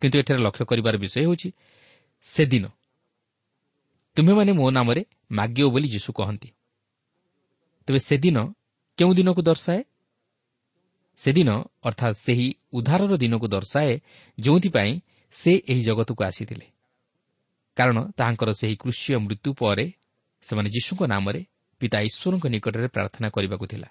କିନ୍ତୁ 0.00 0.16
ଏଠାରେ 0.18 0.40
ଲକ୍ଷ୍ୟ 0.42 0.64
କରିବାର 0.64 0.96
ବିଷୟ 0.96 1.20
ହେଉଛି 1.20 1.48
ସେଦିନ। 2.22 2.64
ତୁମେମାନେ 4.16 4.52
ମୋ 4.52 4.70
ନାମରେ 4.70 5.02
ମାଗିବ 5.30 5.66
ବୋଲି 5.68 5.88
ଯୀଶୁ 5.88 6.10
କହନ୍ତି। 6.12 6.48
ତେବେ 7.86 7.98
ସେଦିନ 7.98 8.38
କେଉଁ 8.98 9.14
ଦିନକୁ 9.14 9.42
ଦର୍ଶାଏ? 9.42 9.82
ସେଦିନ 11.16 11.50
ଅର୍ଥାତ୍ 11.82 12.16
ସେହି 12.16 12.54
ଉଦ୍ଧାରର 12.72 13.12
ଦିନକୁ 13.16 13.46
ଦର୍ଶାଏ 13.48 14.00
ଯେଉଁଥିପାଇଁ 14.38 15.00
ସେ 15.30 15.52
ଏହି 15.68 15.82
ଜଗତକୁ 15.82 16.24
ଆସିଥିଲେ। 16.24 16.66
କାରଣ 17.76 17.98
ତାହାଙ୍କର 18.16 18.50
ସେହି 18.50 18.76
କୃଷିୟ 18.76 19.18
ମୃତ୍ୟୁ 19.18 19.50
ପରେ 19.54 19.92
ସେମାନେ 20.42 20.68
ଯୀଶୁଙ୍କ 20.70 21.02
ନାମରେ 21.02 21.40
ପିତା 21.80 21.98
ଈଶ୍ୱରଙ୍କ 22.00 22.44
ନିକଟରେ 22.46 22.88
ପ୍ରାର୍ଥନା 22.88 23.28
କରିବାକୁ 23.28 23.66
ଥିଲା। 23.66 23.88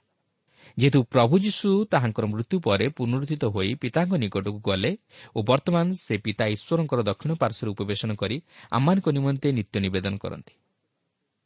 ଯେହେତୁ 0.77 0.99
ପ୍ରଭୁ 1.03 1.35
ଯୀଶୁ 1.39 1.69
ତାହାଙ୍କର 1.85 2.25
ମୃତ୍ୟୁ 2.25 2.57
ପରେ 2.59 2.85
ପୁନରୁଦ୍ଧିତ 2.89 3.43
ହୋଇ 3.45 3.69
ପିତାଙ୍କ 3.75 4.13
ନିକଟକୁ 4.13 4.59
ଗଲେ 4.59 4.91
ଓ 5.35 5.39
ବର୍ତ୍ତମାନ 5.43 5.85
ସେ 6.05 6.15
ପିତା 6.17 6.45
ଈଶ୍ୱରଙ୍କର 6.45 6.99
ଦକ୍ଷିଣ 7.03 7.31
ପାର୍ଶ୍ୱରେ 7.33 7.69
ଉପବେଶନ 7.71 8.09
କରି 8.13 8.37
ଆମମାନଙ୍କ 8.71 9.07
ନିମନ୍ତେ 9.09 9.47
ନିତ୍ୟ 9.51 9.75
ନିବେଦନ 9.79 10.13
କରନ୍ତି। 10.17 10.53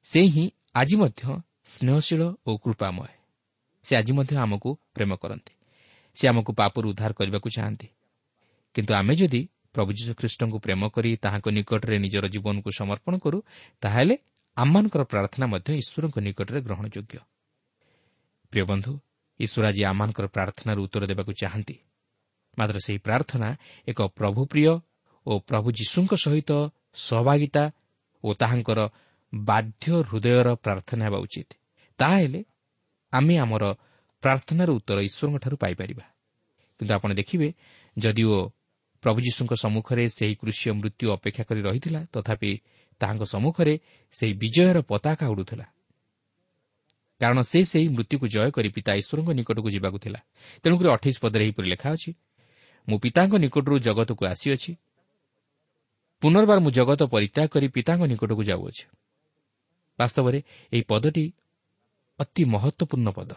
ସେ 0.06 0.22
ହିଁ 0.24 0.46
ଆଜି 0.76 0.96
ମଧ୍ୟ 0.96 1.22
ସ୍ନେହଶୀଳ 1.66 2.22
ଓ 2.48 2.52
କୃପାମୟ। 2.58 3.08
ସେ 3.86 3.94
ଆଜି 3.96 4.14
ମଧ୍ୟ 4.14 4.34
ଆମକୁ 4.38 4.70
ପ୍ରେମ 4.96 5.12
କରନ୍ତି। 5.16 5.54
ସେ 6.18 6.24
ଆମକୁ 6.28 6.52
ପାପରୁ 6.54 6.86
ଉଦ୍ଧାର 6.90 7.12
କରିବାକୁ 7.14 7.50
ଚାହାନ୍ତି। 7.50 7.88
କିନ୍ତୁ 8.76 8.92
ଆମେ 8.94 9.14
ଯଦି 9.16 9.42
ପ୍ରଭୁ 9.74 9.92
ଯୀଶୁଖ୍ରୀଷ୍ଟଙ୍କୁ 9.92 10.58
ପ୍ରେମ 10.60 10.82
କରି 10.90 11.12
ତାହାଙ୍କ 11.16 11.48
ନିକଟରେ 11.50 11.98
ନିଜର 12.00 12.26
ଜୀବନକୁ 12.28 12.70
ସମର୍ପଣ 12.72 13.14
କରୁ 13.18 13.40
ତାହେଲେ 13.82 14.16
ଆମମାନଙ୍କର 14.58 15.04
ପ୍ରାର୍ଥନା 15.04 15.46
ମଧ୍ୟ 15.48 15.72
ଈଶ୍ୱରଙ୍କ 15.82 16.18
ନିକଟରେ 16.20 16.60
ଗ୍ରହଣଯୋଗ୍ୟ। 16.62 17.18
ପ୍ରିୟ 18.52 18.64
ବନ୍ଧୁ 18.66 18.92
ଈଶ୍ୱର 19.40 19.64
ଆଜି 19.68 19.82
ଆମମାନଙ୍କର 19.86 20.26
ପ୍ରାର୍ଥନାର 20.28 20.78
ଉତ୍ତର 20.80 21.04
ଦେବାକୁ 21.12 21.32
ଚାହାନ୍ତି। 21.34 21.76
ମାତ୍ର 22.58 22.78
ସେହି 22.86 23.00
ପ୍ରାର୍ଥନା 23.08 23.50
ଏକ 23.88 24.00
ପ୍ରଭୁପ୍ରିୟ 24.20 24.74
ଓ 25.26 25.32
ପ୍ରଭୁ 25.40 25.68
ଯୀଶୁଙ୍କ 25.72 26.14
ସହିତ 26.16 26.52
ସହଭାଗିତା 26.94 27.64
ଓ 28.24 28.30
ତାହାଙ୍କର 28.34 28.80
ବାଧ୍ୟ 29.34 29.86
ହୃଦୟର 30.10 30.48
ପ୍ରାର୍ଥନା 30.56 31.04
ହେବା 31.06 31.18
ଉଚିତ। 31.18 31.50
ତାହେଲେ 32.00 32.42
ଆମେ 33.14 33.36
ଆମର 33.38 33.64
ପ୍ରାର୍ଥନାର 34.24 34.70
ଉତ୍ତର 34.72 34.98
ଈଶ୍ୱରଙ୍କଠାରୁ 35.02 35.56
ପାଇପାରିବା। 35.58 36.06
କିନ୍ତୁ 36.80 36.94
ଆପଣ 36.94 37.10
ଦେଖିବେ 37.14 37.48
ଯଦିଓ 37.98 38.38
ପ୍ରଭୁ 39.04 39.20
ଯୀଶୁଙ୍କ 39.22 39.54
ସମ୍ମୁଖରେ 39.54 40.04
ସେହି 40.10 40.36
କୃଷିୟ 40.36 40.72
ମୃତ୍ୟୁ 40.80 41.06
ଅପେକ୍ଷା 41.12 41.44
କରି 41.44 41.62
ରହିଥିଲା 41.62 42.02
ତଥାପି 42.14 42.52
ତାହାଙ୍କ 43.02 43.24
ସମ୍ମୁଖରେ 43.34 43.74
ସେହି 44.14 44.34
ବିଜୟର 44.42 44.78
ପତାକା 44.92 45.26
ଉଡ଼ୁଥିଲା। 45.34 45.66
କାରଣ 47.22 47.40
ସେ 47.42 47.60
ସେହି 47.72 47.88
ମୃତ୍ୟୁକୁ 47.98 48.26
ଜୟ 48.34 48.50
କରି 48.56 48.70
ପିତା 48.76 48.92
ଈଶ୍ୱରଙ୍କ 49.02 49.30
ନିକଟକୁ 49.40 49.70
ଯିବାକୁ 49.76 49.98
ଥିଲା। 50.04 50.20
ତେଣୁକରି 50.62 50.88
ଅଠେଇଶ 50.96 51.18
ପଦରେ 51.24 51.42
ଏହିପରି 51.46 51.68
ଲେଖା 51.74 51.90
ଅଛି 51.96 52.12
ମୁଁ 52.88 52.98
ପିତାଙ୍କ 53.04 53.34
ନିକଟରୁ 53.44 53.76
ଜଗତକୁ 53.80 54.24
ଆସିଅଛି। 54.26 54.72
ପୁନର୍ବାର 56.22 56.58
ମୁଁ 56.66 56.72
ଜଗତ 56.72 57.02
ପରିତ୍ୟାଗ 57.14 57.48
କରି 57.54 57.68
ପିତାଙ୍କ 57.76 58.04
ନିକଟକୁ 58.12 58.44
ଯାଉଅଛି। 58.44 58.86
ବାସ୍ତବରେ 60.00 60.40
ଏହି 60.74 60.84
ପଦଟି 60.92 61.26
ଅତି 62.20 62.44
ମହତ୍ୱପୂର୍ଣ୍ଣ 62.54 63.08
ପଦ 63.18 63.32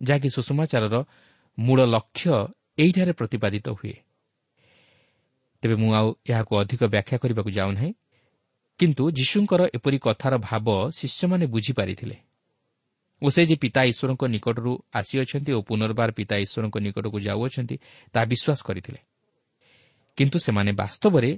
ଯାହାକି 0.00 0.28
ସୁଷମାଚାରର 0.36 0.96
ମୂଳ 1.58 1.78
ଲକ୍ଷ୍ୟ 1.86 2.30
ଏହିଠାରେ 2.78 3.12
ପ୍ରତିପାଦିତ 3.12 3.66
ହୁଏ। 3.78 3.96
ତେବେ 5.62 5.74
ମୁଁ 5.74 5.90
ଆଉ 5.94 6.08
ଏହାକୁ 6.30 6.52
ଅଧିକ 6.62 6.80
ବ୍ୟାଖ୍ୟା 6.84 7.16
କରିବାକୁ 7.22 7.50
ଯାଉନାହିଁ। 7.50 7.90
କିନ୍ତୁ 8.78 9.04
ଯୀଶୁଙ୍କର 9.10 9.62
ଏପରି 9.76 9.98
କଥାର 9.98 10.34
ଭାବ 10.38 10.66
ଶିଷ୍ୟମାନେ 10.90 11.46
ବୁଝିପାରିଥିଲେ। 11.46 12.16
ଓ 13.22 13.26
ସେ 13.30 13.42
ଯେ 13.46 13.56
ପିତା 13.56 13.80
ଈଶ୍ୱରଙ୍କ 13.90 14.22
ନିକଟରୁ 14.34 14.72
ଆସିଅଛନ୍ତି 14.94 15.50
ଓ 15.52 15.60
ପୁନର୍ବାର 15.68 16.10
ପିତା 16.18 16.36
ଈଶ୍ୱରଙ୍କ 16.44 16.76
ନିକଟକୁ 16.86 17.18
ଯାଉଅଛନ୍ତି 17.20 17.76
ତାହା 18.12 18.26
ବିଶ୍ୱାସ 18.32 18.60
କରିଥିଲେ। 18.68 19.00
କିନ୍ତୁ 20.18 20.38
ସେମାନେ 20.38 20.70
ବାସ୍ତବରେ 20.72 21.30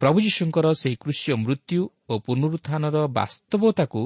ପ୍ରଭୁ 0.00 0.18
ଯୀଶୁଙ୍କର 0.20 0.66
ସେହି 0.72 0.96
କୃଷ୍ୟ 0.96 1.28
ମୃତ୍ୟୁ 1.44 1.80
ଓ 2.10 2.14
ପୁନରୁତ୍ଥାନର 2.26 2.96
ବାସ୍ତବତାକୁ 3.18 4.02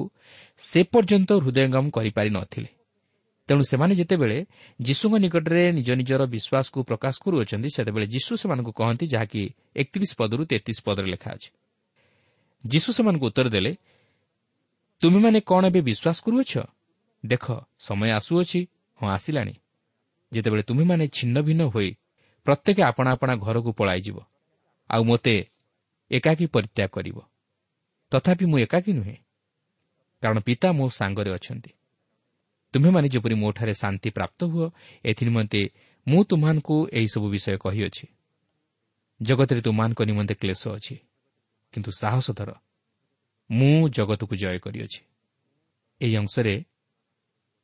ସେ 0.59 0.79
ପର୍ଯ୍ୟନ୍ତ 0.93 1.29
ହୃଦୟଙ୍ଗମ 1.43 1.85
କରିପାରି 1.89 2.29
ନ 2.29 2.39
ଥିଲେ 2.51 2.69
ତେଣୁ 3.49 3.63
ସେମାନେ 3.63 3.93
ଯେତେବେଳେ 3.95 4.37
ଯୀଶୁଙ୍କ 4.79 5.15
ନିକଟରେ 5.23 5.63
ନିଜ 5.77 5.89
ନିଜର 5.99 6.21
ବିଶ୍ୱାସକୁ 6.35 6.79
ପ୍ରକାଶ 6.89 7.15
କରୁଅଛନ୍ତି 7.23 7.69
ସେତେବେଳେ 7.75 8.05
ଯୀଶୁ 8.13 8.31
ସେମାନଙ୍କୁ 8.41 8.71
କହନ୍ତି 8.79 9.05
ଯାହାକି 9.13 9.41
ଏକତିରିଶ 9.81 10.11
ପଦରୁ 10.19 10.41
ତେତିଶ 10.51 10.77
ପଦରେ 10.87 11.07
ଲେଖା 11.13 11.29
ଅଛି। 11.35 11.49
ଯୀଶୁ 12.71 12.89
ସେମାନଙ୍କୁ 12.93 13.25
ଉତ୍ତର 13.25 13.47
ଦେଲେ 13.49 13.71
ତୁମେମାନେ 15.01 15.39
କ'ଣ 15.49 15.63
ଏବେ 15.69 15.81
ବିଶ୍ୱାସ 15.81 16.17
କରୁଅଛ? 16.25 16.53
ଦେଖ 17.25 17.45
ସମୟ 17.79 18.09
ଆସୁଅଛି 18.11 18.59
ହଁ 18.99 19.07
ଆସିଲାଣି। 19.09 19.55
ଯେତେବେଳେ 20.31 20.63
ତୁମେମାନେ 20.63 21.05
ଛିନ୍ନ 21.07 21.37
ଭିନ୍ନ 21.41 21.63
ହୋଇ 21.63 21.89
ପ୍ରତ୍ୟେକ 22.45 22.77
ଆପଣା 22.81 23.09
ଆପଣା 23.11 23.33
ଘରକୁ 23.35 23.71
ପଳାଇଯିବ 23.73 24.17
ଆଉ 24.89 25.03
ମୋତେ 25.03 25.35
ଏକାକୀ 26.11 26.45
ପରିତ୍ୟାଗ 26.45 26.89
କରିବ। 26.89 27.17
ତଥାପି 28.11 28.45
ମୁଁ 28.45 28.59
ଏକାକୀ 28.59 28.91
ନୁହେଁ 28.93 29.15
କାରଣ 30.21 30.39
ପିତା 30.39 30.67
ମୋ 30.71 30.85
ସାଙ୍ଗରେ 30.89 31.31
ଅଛନ୍ତି। 31.33 31.71
ତୁମେମାନେ 32.73 33.07
ଯେପରି 33.09 33.35
ମୋଠାରେ 33.35 33.73
ଶାନ୍ତି 33.73 34.09
ପ୍ରାପ୍ତ 34.09 34.39
ହୁଅ 34.43 34.67
ଏଥିନିମନ୍ତେ 35.05 35.61
ମୁଁ 36.07 36.23
ତୁମମାନଙ୍କୁ 36.23 36.75
ଏହିସବୁ 36.93 37.27
ବିଷୟ 37.29 37.57
କହିଅଛି। 37.57 38.05
ଜଗତରେ 39.21 39.61
ତୁମମାନଙ୍କ 39.61 40.01
ନିମନ୍ତେ 40.01 40.33
କ୍ଲେଶ 40.33 40.61
ଅଛି। 40.67 40.95
କିନ୍ତୁ 41.73 41.91
ସାହସ 41.91 42.31
ଧର। 42.31 42.53
ମୁଁ 43.51 43.89
ଜଗତକୁ 43.89 44.35
ଜୟ 44.35 44.59
କରିଅଛି। 44.59 45.01
ଏହି 46.01 46.15
ଅଂଶରେ 46.15 46.65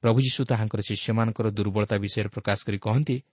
ପ୍ରଭୁ 0.01 0.19
ଯୀଶୁ 0.19 0.45
ତାହାଙ୍କର 0.45 0.81
ଶିଷ୍ୟମାନଙ୍କର 0.81 1.49
ଦୁର୍ବଳତା 1.49 1.97
ବିଷୟରେ 1.97 2.29
ପ୍ରକାଶ 2.29 2.59
କରି 2.65 2.77
କହନ୍ତି 2.77 3.23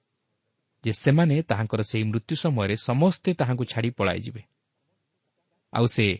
ଯେ 0.84 0.92
ସେମାନେ 0.92 1.42
ତାହାଙ୍କର 1.42 1.82
ସେହି 1.82 2.04
ମୃତ୍ୟୁ 2.04 2.34
ସମୟରେ 2.36 2.76
ସମସ୍ତେ 2.76 3.34
ତାହାଙ୍କୁ 3.34 3.64
ଛାଡ଼ି 3.64 3.90
ପଳାଇଯିବେ। 3.90 4.42
ଆଉ 5.74 5.86
ସେ 5.86 6.18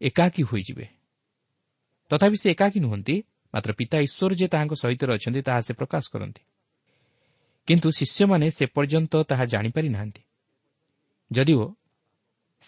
ଏକାକୀ 0.00 0.42
ହୋଇଯିବେ। 0.42 0.86
ତଥାପି 2.08 2.36
ସେ 2.36 2.50
ଏକାକୀ 2.50 2.80
ନୁହନ୍ତି 2.80 3.14
ମାତ୍ର 3.54 3.72
ପିତା 3.72 3.98
ଈଶ୍ୱର 3.98 4.34
ଯେ 4.34 4.46
ତାହାଙ୍କ 4.48 4.74
ସହିତ 4.74 5.02
ଅଛନ୍ତି 5.10 5.42
ତାହା 5.42 5.60
ସେ 5.60 5.72
ପ୍ରକାଶ 5.74 6.04
କରନ୍ତି। 6.12 6.42
କିନ୍ତୁ 7.66 7.88
ଶିଷ୍ୟମାନେ 7.90 8.50
ସେ 8.50 8.66
ପର୍ଯ୍ୟନ୍ତ 8.66 9.12
ତାହା 9.22 9.44
ଜାଣିପାରି 9.44 9.88
ନାହାନ୍ତି 9.88 10.22
ଯଦିଓ 11.32 11.74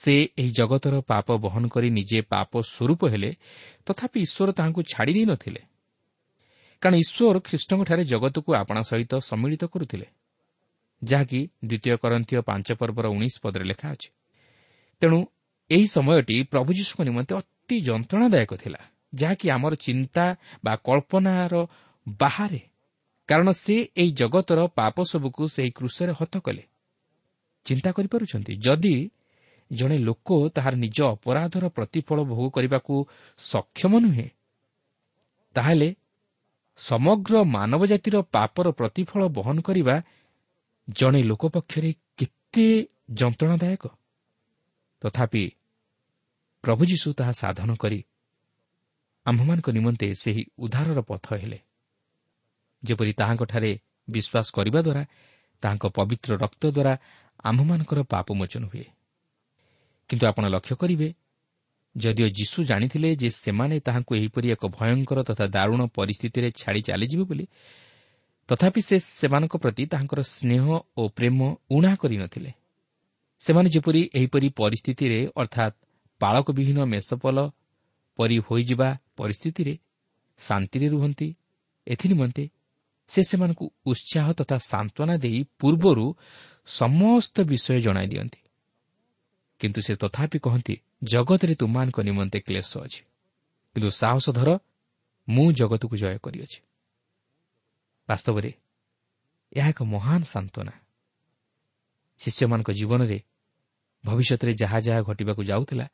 ସେ 0.02 0.14
ଏହି 0.38 0.50
ଜଗତର 0.50 0.94
ପାପ 1.00 1.26
ବହନ 1.36 1.64
କରି 1.68 1.88
ନିଜେ 1.90 2.20
ପାପ 2.32 2.52
ସ୍ୱରୂପ 2.62 3.00
ହେଲେ 3.12 3.30
ତଥାପି 3.86 4.18
ଈଶ୍ୱର 4.20 4.48
ତାହାଙ୍କୁ 4.52 4.82
ଛାଡ଼ି 4.92 5.12
ଦେଇନଥିଲେ 5.12 5.62
କାରଣ 6.82 6.96
ଈଶ୍ୱର 6.96 7.36
ଖ୍ରୀଷ୍ଟଙ୍କଠାରେ 7.38 8.02
ଜଗତକୁ 8.04 8.50
ଆପଣା 8.54 8.82
ସହିତ 8.82 9.12
ସମ୍ମିଳିତ 9.18 9.64
କରୁଥିଲେ। 9.64 10.06
ଯାହାକି 11.02 11.40
ଦ୍ୱିତୀୟ 11.64 11.96
କରନ୍ଥୀୟ 11.96 12.40
ପାଞ୍ଚ 12.42 12.68
ପର୍ବର 12.72 13.06
ଉଣେଇଶ 13.08 13.36
ପଦରେ 13.42 13.64
ଲେଖା 13.64 13.88
ଅଛି। 13.92 14.08
ତେଣୁ 15.02 15.18
ଏହି 15.70 15.86
ସମୟଟି 15.86 16.36
ପ୍ରଭୁ 16.42 16.70
ଯୀଶୁଙ୍କ 16.72 17.00
ନିମନ୍ତେ 17.02 17.32
ଅତି 17.34 17.76
ଯନ୍ତ୍ରଣାଦାୟକ 17.80 18.52
ଥିଲା 18.56 18.80
ଯାହାକି 19.14 19.46
ଆମର 19.50 19.72
ଚିନ୍ତା 19.74 20.24
ବା 20.64 20.72
କଳ୍ପନାର 20.86 21.54
ବାହାରେ। 22.06 22.62
କାରଣ 23.28 23.48
ସେ 23.50 23.76
ଏହି 23.96 24.10
ଜଗତର 24.12 24.58
ପାପ 24.74 24.96
ସବୁକୁ 25.02 25.42
ସେହି 25.48 25.70
କୃଷରେ 25.70 26.12
ହତ 26.20 26.34
କଲେ। 26.38 26.64
ଚିନ୍ତା 27.66 27.90
କରିପାରୁଛନ୍ତି? 27.92 28.52
ଯଦି 28.56 28.94
ଜଣେ 29.72 29.98
ଲୋକ 29.98 30.48
ତାହାର 30.48 30.74
ନିଜ 30.74 31.02
ଅପରାଧର 31.02 31.68
ପ୍ରତିଫଳ 31.68 32.22
ଭୋଗ 32.22 32.50
କରିବାକୁ 32.50 33.08
ସକ୍ଷମ 33.38 33.98
ନୁହେଁ। 33.98 34.28
ତାହେଲେ 35.54 35.96
ସମଗ୍ର 36.76 37.44
ମାନବ 37.44 37.86
ଜାତିର 37.86 38.22
ପାପର 38.22 38.70
ପ୍ରତିଫଳ 38.70 39.28
ବହନ 39.28 39.60
କରିବା 39.60 40.02
ଜଣେ 40.90 41.22
ଲୋକ 41.22 41.46
ପକ୍ଷରେ 41.46 41.94
କେତେ 42.16 42.86
ଯନ୍ତ୍ରଣାଦାୟକ? 43.10 43.86
ତଥାପି 45.00 45.50
ପ୍ରଭୁ 46.62 46.84
ଯୀଶୁ 46.84 47.12
ତାହା 47.12 47.32
ସାଧନ 47.32 47.74
କରି 47.74 48.04
ଆମ୍ଭମାନଙ୍କ 49.26 49.70
ନିମନ୍ତେ 49.70 50.14
ସେହି 50.14 50.44
ଉଦ୍ଧାରର 50.58 51.00
ପଥ 51.00 51.32
ହେଲେ। 51.32 51.58
ଯେପରି 52.84 53.12
ତାହାଙ୍କଠାରେ 53.12 53.78
ବିଶ୍ୱାସ 54.10 54.46
କରିବା 54.52 54.80
ଦ୍ୱାରା 54.80 55.04
ତାହାଙ୍କ 55.62 55.86
ପବିତ୍ର 55.86 56.36
ରକ୍ତ 56.36 56.66
ଦ୍ୱାରା 56.66 56.98
ଆମ୍ଭମାନଙ୍କର 57.44 58.02
ପାପ 58.02 58.32
ମୋଚନ 58.32 58.64
ହୁଏ। 58.64 58.84
କିନ୍ତୁ 60.10 60.26
ଆପଣ 60.26 60.44
ଲକ୍ଷ୍ୟ 60.48 60.74
କରିବେ 60.76 61.08
ଯଦିଓ 61.96 62.28
ଯୀଶୁ 62.28 62.58
ଜାଣିଥିଲେ 62.64 63.08
ଯେ 63.16 63.28
ସେମାନେ 63.30 63.76
ତାହାଙ୍କୁ 63.80 64.12
ଏହିପରି 64.14 64.48
ଏକ 64.52 64.62
ଭୟଙ୍କର 64.68 65.18
ତଥା 65.22 65.46
ଦାରୁଣ 65.46 65.80
ପରିସ୍ଥିତିରେ 65.94 66.48
ଛାଡ଼ି 66.50 66.80
ଚାଲିଯିବେ 66.82 67.24
ବୋଲି 67.24 67.46
ତଥାପି 68.48 68.80
ସେ 68.80 68.96
ସେମାନଙ୍କ 68.98 69.54
ପ୍ରତି 69.56 69.82
ତାହାଙ୍କର 69.86 70.20
ସ୍ନେହ 70.22 70.64
ଓ 70.96 71.02
ପ୍ରେମ 71.08 71.38
ଉଣା 71.70 71.92
କରିନଥିଲେ 71.96 72.50
ସେମାନେ 73.38 73.68
ଯେପରି 73.70 74.02
ଏହିପରି 74.14 74.48
ପରିସ୍ଥିତିରେ 74.48 75.18
ଅର୍ଥାତ୍ 75.36 75.74
ପାଳକବିହୀନ 76.20 76.78
ମେଷପଲ 76.84 77.38
ପରି 78.18 78.38
ହୋଇଯିବା 78.38 78.88
ପରିସ୍ଥିତିରେ 79.16 79.74
ଶାନ୍ତିରେ 80.38 80.86
ରୁହନ୍ତି 80.88 81.28
ଏଥିନିମନ୍ତେ 81.86 82.44
ସେ 83.08 83.20
ସେମାନଙ୍କୁ 83.22 83.66
ଉତ୍ସାହ 83.86 84.26
ତଥା 84.32 84.56
ସାନ୍ତ୍ୱନା 84.58 85.16
ଦେଇ 85.16 85.40
ପୂର୍ବରୁ 85.60 86.06
ସମସ୍ତ 86.66 87.36
ବିଷୟ 87.40 87.80
ଜଣାଇ 87.80 88.06
ଦିଅନ୍ତି। 88.06 88.40
କିନ୍ତୁ 89.60 89.80
ସେ 89.80 89.96
ତଥାପି 89.96 90.38
କହନ୍ତି 90.38 90.74
ଜଗତରେ 91.04 91.54
ତୁମମାନଙ୍କ 91.54 91.98
ନିମନ୍ତେ 92.00 92.38
କ୍ଲେଶ 92.40 92.70
ଅଛି। 92.78 93.00
କିନ୍ତୁ 93.76 93.90
ସାହସ 93.90 94.30
ଧର 94.30 94.58
ମୁଁ 95.28 95.52
ଜଗତକୁ 95.52 95.96
ଜୟ 95.96 96.18
କରିଅଛି। 96.18 96.60
ବାସ୍ତବରେ 98.08 98.50
ଏହା 99.52 99.68
ଏକ 99.68 99.80
ମହାନ 99.82 100.22
ସାନ୍ତ୍ୱନା। 100.22 100.74
ଶିଷ୍ୟମାନଙ୍କ 102.18 102.70
ଜୀବନରେ 102.70 103.18
ଭବିଷ୍ୟତରେ 104.04 104.52
ଯାହା 104.52 104.78
ଯାହା 104.80 105.00
ଘଟିବାକୁ 105.02 105.42
ଯାଉଥିଲା 105.44 105.86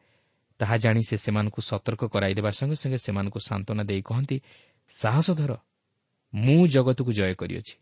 ତାହା 0.59 0.77
ଜାଣି 0.77 1.03
ସେ 1.03 1.16
ସେମାନଙ୍କୁ 1.16 1.61
ସତର୍କ 1.62 2.03
କରାଇଦେବା 2.05 2.51
ସଙ୍ଗେ 2.51 2.77
ସଙ୍ଗେ 2.77 2.98
ସେମାନଙ୍କୁ 2.98 3.38
ସାନ୍ତ୍ୱନା 3.40 3.83
ଦେଇ 3.83 4.03
କହନ୍ତି 4.03 4.37
ସାହସ 4.88 5.29
ଧର 5.31 5.53
ମୁଁ 6.35 6.68
ଜଗତକୁ 6.68 7.11
ଜୟ 7.12 7.35
କରିଅଛି। 7.35 7.75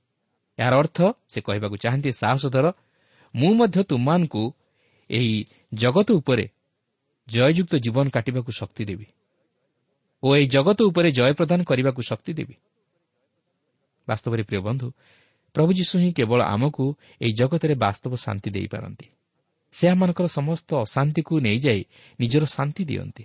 ଏହାର 0.58 0.74
ଅର୍ଥ 0.74 0.98
ସେ 1.28 1.38
କହିବାକୁ 1.40 1.76
ଚାହାନ୍ତି 1.76 2.10
ସାହସ 2.12 2.44
ଧର 2.46 2.66
ମୁଁ 3.34 3.52
ମଧ୍ୟ 3.54 3.82
ତୁମମାନଙ୍କୁ 3.84 4.42
ଏହି 5.10 5.46
ଜଗତ 5.74 6.12
ଉପରେ 6.12 6.48
ଜୟଯୁକ୍ତ 7.28 7.76
ଜୀବନ 7.76 8.08
କାଟିବାକୁ 8.08 8.52
ଶକ୍ତି 8.52 8.84
ଦେବି। 8.84 9.06
ଓ 10.22 10.36
ଏହି 10.36 10.46
ଜଗତ 10.46 10.82
ଉପରେ 10.82 11.12
ଜୟ 11.12 11.32
ପ୍ରଦାନ 11.32 11.62
କରିବାକୁ 11.62 12.02
ଶକ୍ତି 12.02 12.32
ଦେବି। 12.32 12.54
ବାସ୍ତବରେ 14.08 14.42
ପ୍ରିୟ 14.42 14.60
ବନ୍ଧୁ 14.60 14.92
ପ୍ରଭୁ 15.54 15.72
ଯୀଶୁ 15.72 15.98
ହିଁ 15.98 16.12
କେବଳ 16.12 16.40
ଆମକୁ 16.44 16.84
ଏହି 17.20 17.32
ଜଗତରେ 17.32 17.74
ବାସ୍ତବ 17.74 18.12
ଶାନ୍ତି 18.16 18.50
ଦେଇପାରନ୍ତି। 18.50 19.06
ସେ 19.72 19.88
ଆମମାନଙ୍କର 19.88 20.26
ସମସ୍ତ 20.26 20.70
ଅଶାନ୍ତିକୁ 20.74 21.40
ନେଇଯାଇ 21.40 21.84
ନିଜର 22.20 22.44
ଶାନ୍ତି 22.44 22.84
ଦିଅନ୍ତି। 22.84 23.24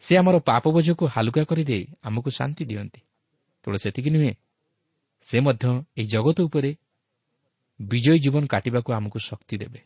ସେ 0.00 0.16
ଆମର 0.16 0.38
ପାପ 0.38 0.64
ବୋଝକୁ 0.68 1.04
ହାଲୁକା 1.06 1.42
କରିଦେଇ 1.44 1.84
ଆମକୁ 2.02 2.30
ଶାନ୍ତି 2.30 2.64
ଦିଅନ୍ତି। 2.64 3.00
କେବଳ 3.64 3.76
ସେତିକି 3.76 4.10
ନୁହେଁ 4.10 4.32
ସେ 5.20 5.40
ମଧ୍ୟ 5.40 5.64
ଏହି 5.96 6.06
ଜଗତ 6.06 6.38
ଉପରେ 6.42 6.70
ବିଜୟୀ 7.80 8.18
ଜୀବନ 8.18 8.46
କାଟିବାକୁ 8.46 8.92
ଆମକୁ 8.92 9.18
ଶକ୍ତି 9.18 9.56
ଦେବେ। 9.56 9.80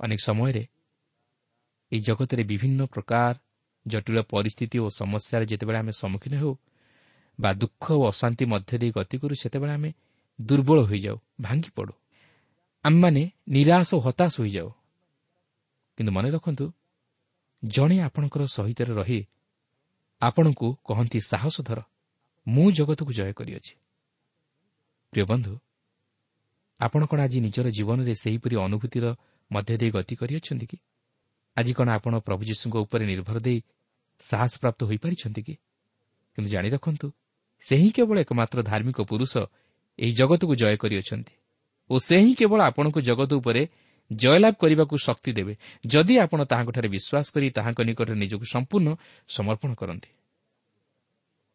ଅନେକ 0.00 0.20
ସମୟରେ 0.20 0.62
ଏହି 1.92 2.00
ଜଗତରେ 2.00 2.42
ବିଭିନ୍ନ 2.42 2.80
ପ୍ରକାର 2.86 3.34
ଜଟିଳ 3.86 4.18
ପରିସ୍ଥିତି 4.32 4.76
ଓ 4.78 4.86
ସମସ୍ୟାରେ 5.00 5.44
ଯେତେବେଳେ 5.50 5.78
ଆମେ 5.78 5.92
ସମ୍ମୁଖୀନ 5.92 6.34
ହେଉ 6.42 6.52
ବା 7.38 7.50
ଦୁଃଖ 7.52 7.84
ଓ 7.92 8.02
ଅଶାନ୍ତି 8.12 8.44
ମଧ୍ୟ 8.52 8.72
ଦେଇ 8.80 8.90
ଗତି 8.96 9.16
କରୁ 9.20 9.34
ସେତେବେଳେ 9.42 9.72
ଆମେ 9.72 9.90
ଦୁର୍ବଳ 10.38 10.78
ହୋଇଯାଉ 10.90 11.16
ଭାଙ୍ଗି 11.40 11.70
ପଡ଼ୁ 11.76 11.94
ଆମେମାନେ 12.84 13.22
ନିରାଶ 13.48 13.88
ଓ 13.96 13.98
ହତାଶ 14.00 14.34
ହୋଇଯାଉ। 14.40 14.70
କିନ୍ତୁ 15.98 16.12
ମନେ 16.16 16.28
ରଖନ୍ତୁ 16.30 16.66
ଜଣେ 17.62 17.96
ଆପଣଙ୍କର 18.00 18.42
ସହିତ 18.56 18.80
ରହି 19.00 19.20
ଆପଣଙ୍କୁ 20.22 20.68
କହନ୍ତି 20.84 21.18
ସାହସ 21.30 21.56
ଧର 21.68 21.80
ମୁଁ 22.46 22.66
ଜଗତକୁ 22.72 23.12
ଜୟ 23.12 23.32
କରିଅଛି। 23.32 23.74
ପ୍ରିୟ 25.12 25.24
ବନ୍ଧୁ 25.30 25.54
ଆପଣ 26.80 27.00
କ'ଣ 27.10 27.18
ଆଜି 27.20 27.38
ନିଜର 27.46 27.66
ଜୀବନରେ 27.76 28.14
ସେହିପରି 28.22 28.54
ଅନୁଭୂତିର 28.66 29.06
ମଧ୍ୟ 29.50 29.74
ଦେଇ 29.80 29.90
ଗତି 29.90 30.14
କରିଅଛନ୍ତି 30.16 30.66
କି? 30.66 30.78
ଆଜି 31.56 31.72
କ'ଣ 31.74 31.88
ଆପଣ 31.90 32.12
ପ୍ରଭୁ 32.26 32.42
ଯୀଶୁଙ୍କ 32.50 32.76
ଉପରେ 32.84 33.04
ନିର୍ଭର 33.06 33.36
ଦେଇ 33.46 33.58
ସାହସ 34.20 34.52
ପ୍ରାପ୍ତ 34.62 34.80
ହୋଇପାରିଛନ୍ତି 34.84 35.42
କି? 35.42 35.54
କିନ୍ତୁ 36.34 36.48
ଜାଣି 36.50 36.68
ରଖନ୍ତୁ 36.70 37.06
ସେ 37.62 37.74
ହିଁ 37.76 37.90
କେବଳ 37.96 38.16
ଏକମାତ୍ର 38.24 38.58
ଧାର୍ମିକ 38.62 38.98
ପୁରୁଷ 39.10 39.32
ଏହି 39.98 40.12
ଜଗତକୁ 40.12 40.54
ଜୟ 40.54 40.76
କରିଅଛନ୍ତି 40.82 41.34
ଓ 41.90 41.94
ସେ 41.98 42.16
ହିଁ 42.24 42.32
କେବଳ 42.34 42.60
ଆପଣଙ୍କୁ 42.70 43.00
ଜଗତ 43.00 43.30
ଉପରେ 43.40 43.62
ଜୟଲାଭ 44.10 44.54
କରିବାକୁ 44.62 44.94
ଶକ୍ତି 45.06 45.30
ଦେବେ 45.38 45.54
ଯଦି 45.86 46.14
ଆପଣ 46.24 46.40
ତାହାଙ୍କଠାରେ 46.50 46.88
ବିଶ୍ୱାସ 46.94 47.26
କରି 47.34 47.46
ତାହାଙ୍କ 47.56 47.80
ନିକଟରେ 47.88 48.16
ନିଜକୁ 48.22 48.44
ସମ୍ପୂର୍ଣ୍ଣ 48.54 48.88
ସମର୍ପଣ 49.28 49.70
କରନ୍ତି। 49.80 50.10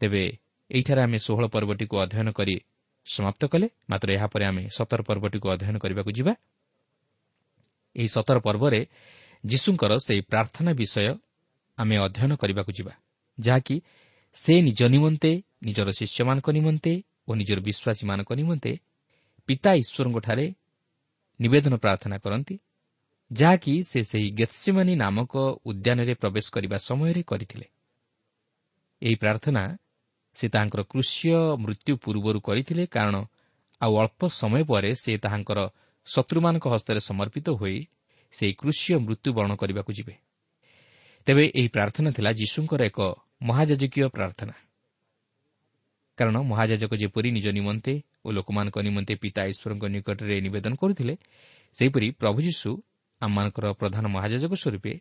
ତେବେ 0.01 0.23
ଏହିଠାରେ 0.71 1.01
ଆମେ 1.01 1.17
ଷୋହଳ 1.25 1.45
ପର୍ବଟିକୁ 1.55 1.95
ଅଧ୍ୟୟନ 2.03 2.27
କରି 2.38 2.55
ସମାପ୍ତ 3.05 3.41
କଲେ 3.51 3.67
ମାତ୍ର 3.89 4.08
ଏହାପରେ 4.17 4.43
ଆମେ 4.45 4.63
ସତର 4.77 4.99
ପର୍ବଟିକୁ 5.10 5.47
ଅଧ୍ୟୟନ 5.53 5.75
କରିବାକୁ 5.84 6.12
ଯିବା। 6.17 6.34
ଏହି 7.95 8.08
ସତର 8.08 8.38
ପର୍ବରେ 8.39 8.79
ଯୀଶୁଙ୍କର 9.45 9.91
ସେହି 9.97 10.21
ପ୍ରାର୍ଥନା 10.21 10.71
ବିଷୟ 10.73 11.17
ଆମେ 11.77 11.95
ଅଧ୍ୟୟନ 11.97 12.31
କରିବାକୁ 12.36 12.71
ଯିବା 12.71 12.93
ଯାହାକି 13.39 13.75
ସେ 14.36 14.53
ନିଜ 14.62 14.81
ନିମନ୍ତେ 14.84 15.31
ନିଜର 15.63 15.89
ଶିଷ୍ୟମାନଙ୍କ 15.91 16.47
ନିମନ୍ତେ 16.58 16.93
ଓ 17.27 17.31
ନିଜର 17.36 17.60
ବିଶ୍ୱାସୀମାନଙ୍କ 17.67 18.29
ନିମନ୍ତେ 18.36 18.71
ପିତା 19.47 19.71
ଈଶ୍ୱରଙ୍କଠାରେ 19.73 20.45
ନିବେଦନ 21.39 21.73
ପ୍ରାର୍ଥନା 21.75 22.17
କରନ୍ତି 22.17 22.55
ଯାହାକି 23.31 23.73
ସେ 23.84 23.99
ସେହି 24.03 24.29
ଗେତ୍ସିମାନି 24.31 24.93
ନାମକ 24.95 25.34
ଉଦ୍ୟାନରେ 25.65 26.13
ପ୍ରବେଶ 26.13 26.45
କରିବା 26.51 26.77
ସମୟରେ 26.77 27.21
କରିଥିଲେ। 27.23 27.67
ଏହି 29.01 29.15
ପ୍ରାର୍ଥନା 29.15 29.63
ସେ 30.36 30.45
ତାହାଙ୍କର 30.49 30.81
କୃଷିୟ 30.84 31.34
ମୃତ୍ୟୁ 31.63 31.93
ପୂର୍ବରୁ 31.97 32.39
କରିଥିଲେ 32.39 32.84
କାରଣ 32.86 33.15
ଆଉ 33.81 33.93
ଅଳ୍ପ 33.97 34.21
ସମୟ 34.27 34.63
ପରେ 34.63 34.91
ସେ 34.95 35.12
ତାହାଙ୍କର 35.17 35.60
ଶତ୍ରୁମାନଙ୍କ 36.07 36.65
ହସ୍ତରେ 36.73 36.99
ସମର୍ପିତ 36.99 37.47
ହୋଇ 37.49 37.77
ସେହି 38.33 38.53
କୃଷିୟ 38.53 38.97
ମୃତ୍ୟୁବରଣ 39.05 39.51
କରିବାକୁ 39.55 39.91
ଯିବେ। 39.97 40.15
ତେବେ 41.27 41.43
ଏହି 41.59 41.67
ପ୍ରାର୍ଥନା 41.67 42.09
ଥିଲା 42.11 42.31
ଯୀଶୁଙ୍କର 42.31 42.81
ଏକ 42.85 42.99
ମହାଜାଜକୀୟ 43.41 44.07
ପ୍ରାର୍ଥନା। 44.09 44.53
କାରଣ 46.17 46.35
ମହାଜାଜକ 46.41 46.91
ଯେପରି 46.95 47.29
ନିଜ 47.31 47.47
ନିମନ୍ତେ 47.57 47.93
ଓ 48.25 48.27
ଲୋକମାନଙ୍କ 48.31 48.77
ନିମନ୍ତେ 48.87 49.13
ପିତା 49.15 49.41
ଈଶ୍ୱରଙ୍କ 49.51 49.85
ନିକଟରେ 49.85 50.35
ନିବେଦନ 50.41 50.73
କରୁଥିଲେ 50.81 51.13
ସେହିପରି 51.75 52.07
ପ୍ରଭୁ 52.11 52.39
ଯୀଶୁ 52.41 52.69
ଆମମାନଙ୍କର 53.21 53.65
ପ୍ରଧାନ 53.73 54.05
ମହାଜାଜକ 54.07 54.51
ସ୍ୱରୂପେ 54.53 54.93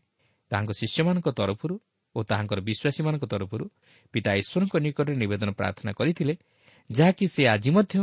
ତାହାଙ୍କ 0.50 0.70
ଶିଷ୍ୟମାନଙ୍କ 0.80 1.28
ତରଫରୁ 1.38 1.74
ଓ 2.16 2.18
ତାହାଙ୍କର 2.22 2.58
ବିଶ୍ୱାସୀମାନଙ୍କ 2.68 3.24
ତରଫରୁ 3.32 3.64
ପିତା 4.14 4.30
ଈଶ୍ୱରଙ୍କ 4.40 4.74
ନିକଟରେ 4.86 5.14
ନିବେଦନ 5.16 5.50
ପ୍ରାର୍ଥନା 5.50 5.92
କରିଥିଲେ 5.92 6.34
ଯାହାକି 6.90 7.24
ସେ 7.28 7.42
ଆଜି 7.48 7.70
ମଧ୍ୟ 7.70 7.94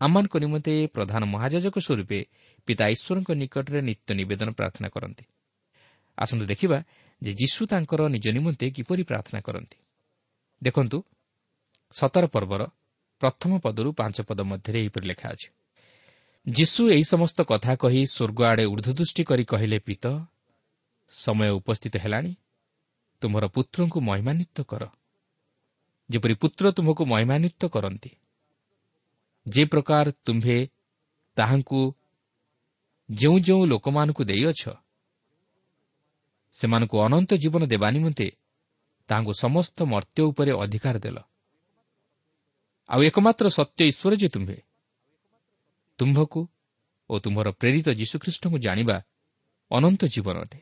ଆମମାନଙ୍କ 0.00 0.34
ନିମନ୍ତେ 0.44 0.72
ପ୍ରଧାନ 0.94 1.22
ମହାଯାଜକ 1.34 1.76
ସ୍ୱରୂପେ 1.86 2.18
ପିତା 2.68 2.84
ଈଶ୍ୱରଙ୍କ 2.94 3.30
ନିକଟରେ 3.42 3.80
ନିତ୍ୟ 3.88 4.10
ନିବେଦନ 4.18 4.48
ପ୍ରାର୍ଥନା 4.58 4.88
କରନ୍ତି। 4.94 5.24
ଆସନ୍ତୁ 6.18 6.44
ଦେଖିବା 6.52 6.78
ଯେ 7.22 7.32
ଯୀଶୁ 7.40 7.60
ତାଙ୍କର 7.70 8.00
ନିଜ 8.14 8.26
ନିମନ୍ତେ 8.36 8.66
କିପରି 8.76 9.02
ପ୍ରାର୍ଥନା 9.10 9.40
କରନ୍ତି। 9.46 9.78
ଦେଖନ୍ତୁ 10.62 10.98
ସତର 11.94 12.24
ପର୍ବର 12.34 12.62
ପ୍ରଥମ 13.22 13.50
ପଦରୁ 13.64 13.90
ପାଞ୍ଚ 14.00 14.16
ପଦ 14.28 14.40
ମଧ୍ୟରେ 14.50 14.78
ଏହିପରି 14.82 15.06
ଲେଖା 15.10 15.26
ଅଛି 15.34 15.48
ଯୀଶୁ 16.46 16.82
ଏହି 16.94 17.04
ସମସ୍ତ 17.12 17.38
କଥା 17.50 17.72
କହି 17.82 18.00
ସ୍ୱର୍ଗ 18.06 18.38
ଆଡ଼େ 18.50 18.64
ଉର୍ଦ୍ଧ୍ୱଦୃଷ୍ଟି 18.72 19.22
କରି 19.30 19.44
କହିଲେ 19.52 19.78
ପିତ 19.78 20.04
ସମୟ 21.14 21.50
ଉପସ୍ଥିତ 21.60 21.94
ହେଲାଣି 22.04 22.32
ତୁମର 23.22 23.44
ପୁତ୍ରଙ୍କୁ 23.54 23.98
ମହିମାନ୍ୱିତ 24.08 24.56
କର। 24.70 24.82
ଯେପରି 26.10 26.34
ପୁତ୍ର 26.42 26.64
ତୁମକୁ 26.76 27.02
ମହିମାନ୍ୱିତ 27.12 27.62
କରନ୍ତି 27.74 28.10
ଯେ 29.48 29.62
ପ୍ରକାର 29.64 30.06
ତୁମ୍ଭେ 30.26 30.58
ତାହାଙ୍କୁ 31.36 31.80
ଯେଉଁ 33.08 33.36
ଯେଉଁ 33.38 33.62
ଲୋକମାନଙ୍କୁ 33.66 34.22
ଦେଇଅଛ 34.24 34.62
ସେମାନଙ୍କୁ 36.54 36.96
ଅନନ୍ତ 36.98 37.30
ଜୀବନ 37.34 37.62
ଦେବା 37.66 37.88
ନିମନ୍ତେ 37.90 38.28
ତାହାଙ୍କୁ 39.08 39.32
ସମସ୍ତ 39.40 39.78
ମର୍ତ୍ତ୍ୟ 39.82 40.22
ଉପରେ 40.30 40.52
ଅଧିକାର 40.64 40.96
ଦେଲ। 40.98 41.18
ଆଉ 42.88 43.00
ଏକମାତ୍ର 43.02 43.46
ସତ୍ୟ 43.48 43.80
ଈଶ୍ୱର 43.90 44.12
ଯେ 44.16 44.28
ତୁମ୍ଭେ 44.28 44.58
ତୁମ୍ଭକୁ 45.98 46.40
ଓ 47.10 47.14
ତୁମ୍ଭର 47.18 47.48
ପ୍ରେରିତ 47.60 47.88
ଯୀଶୁଖ୍ରୀଷ୍ଟଙ୍କୁ 48.00 48.58
ଜାଣିବା 48.58 48.96
ଅନନ୍ତ 49.70 50.02
ଜୀବନ 50.04 50.36
ଅଟେ। 50.44 50.60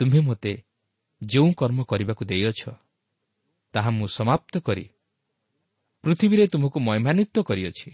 ତୁମ୍ଭେ 0.00 0.20
ମୋତେ 0.20 0.52
ଯେଉଁ 1.22 1.50
କର୍ମ 1.52 1.78
କରିବାକୁ 1.90 2.22
ଦେଇଅଛ 2.24 2.60
ତାହା 3.74 3.90
ମୁଁ 3.90 4.06
ସମାପ୍ତ 4.06 4.54
କରି 4.58 4.84
ପୃଥିବୀରେ 6.04 6.44
ତୁମକୁ 6.52 6.78
ମହିମାନ୍ୱିତ 6.80 7.36
କରିଅଛି। 7.48 7.90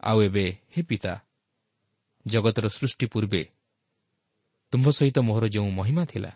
ଆଉ 0.00 0.18
ଏବେ 0.22 0.44
ହେ 0.72 0.80
ପିତା 0.82 1.14
ଜଗତର 2.26 2.66
ସୃଷ୍ଟି 2.68 3.06
ପୂର୍ବେ 3.06 3.42
ତୁମ୍ଭ 4.72 4.86
ସହିତ 4.90 5.16
ମୋହର 5.28 5.44
ଯେଉଁ 5.48 5.70
ମହିମା 5.70 6.04
ଥିଲା 6.04 6.32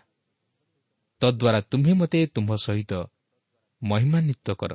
ତଦ୍ୱାରା 1.21 1.59
ତୁମ୍ଭେ 1.71 1.93
ମୋତେ 1.93 2.19
ତୁମ୍ଭ 2.35 2.51
ସହିତ 2.65 2.91
ମହିମାନ୍ୱିତ 3.81 4.47
କର। 4.59 4.73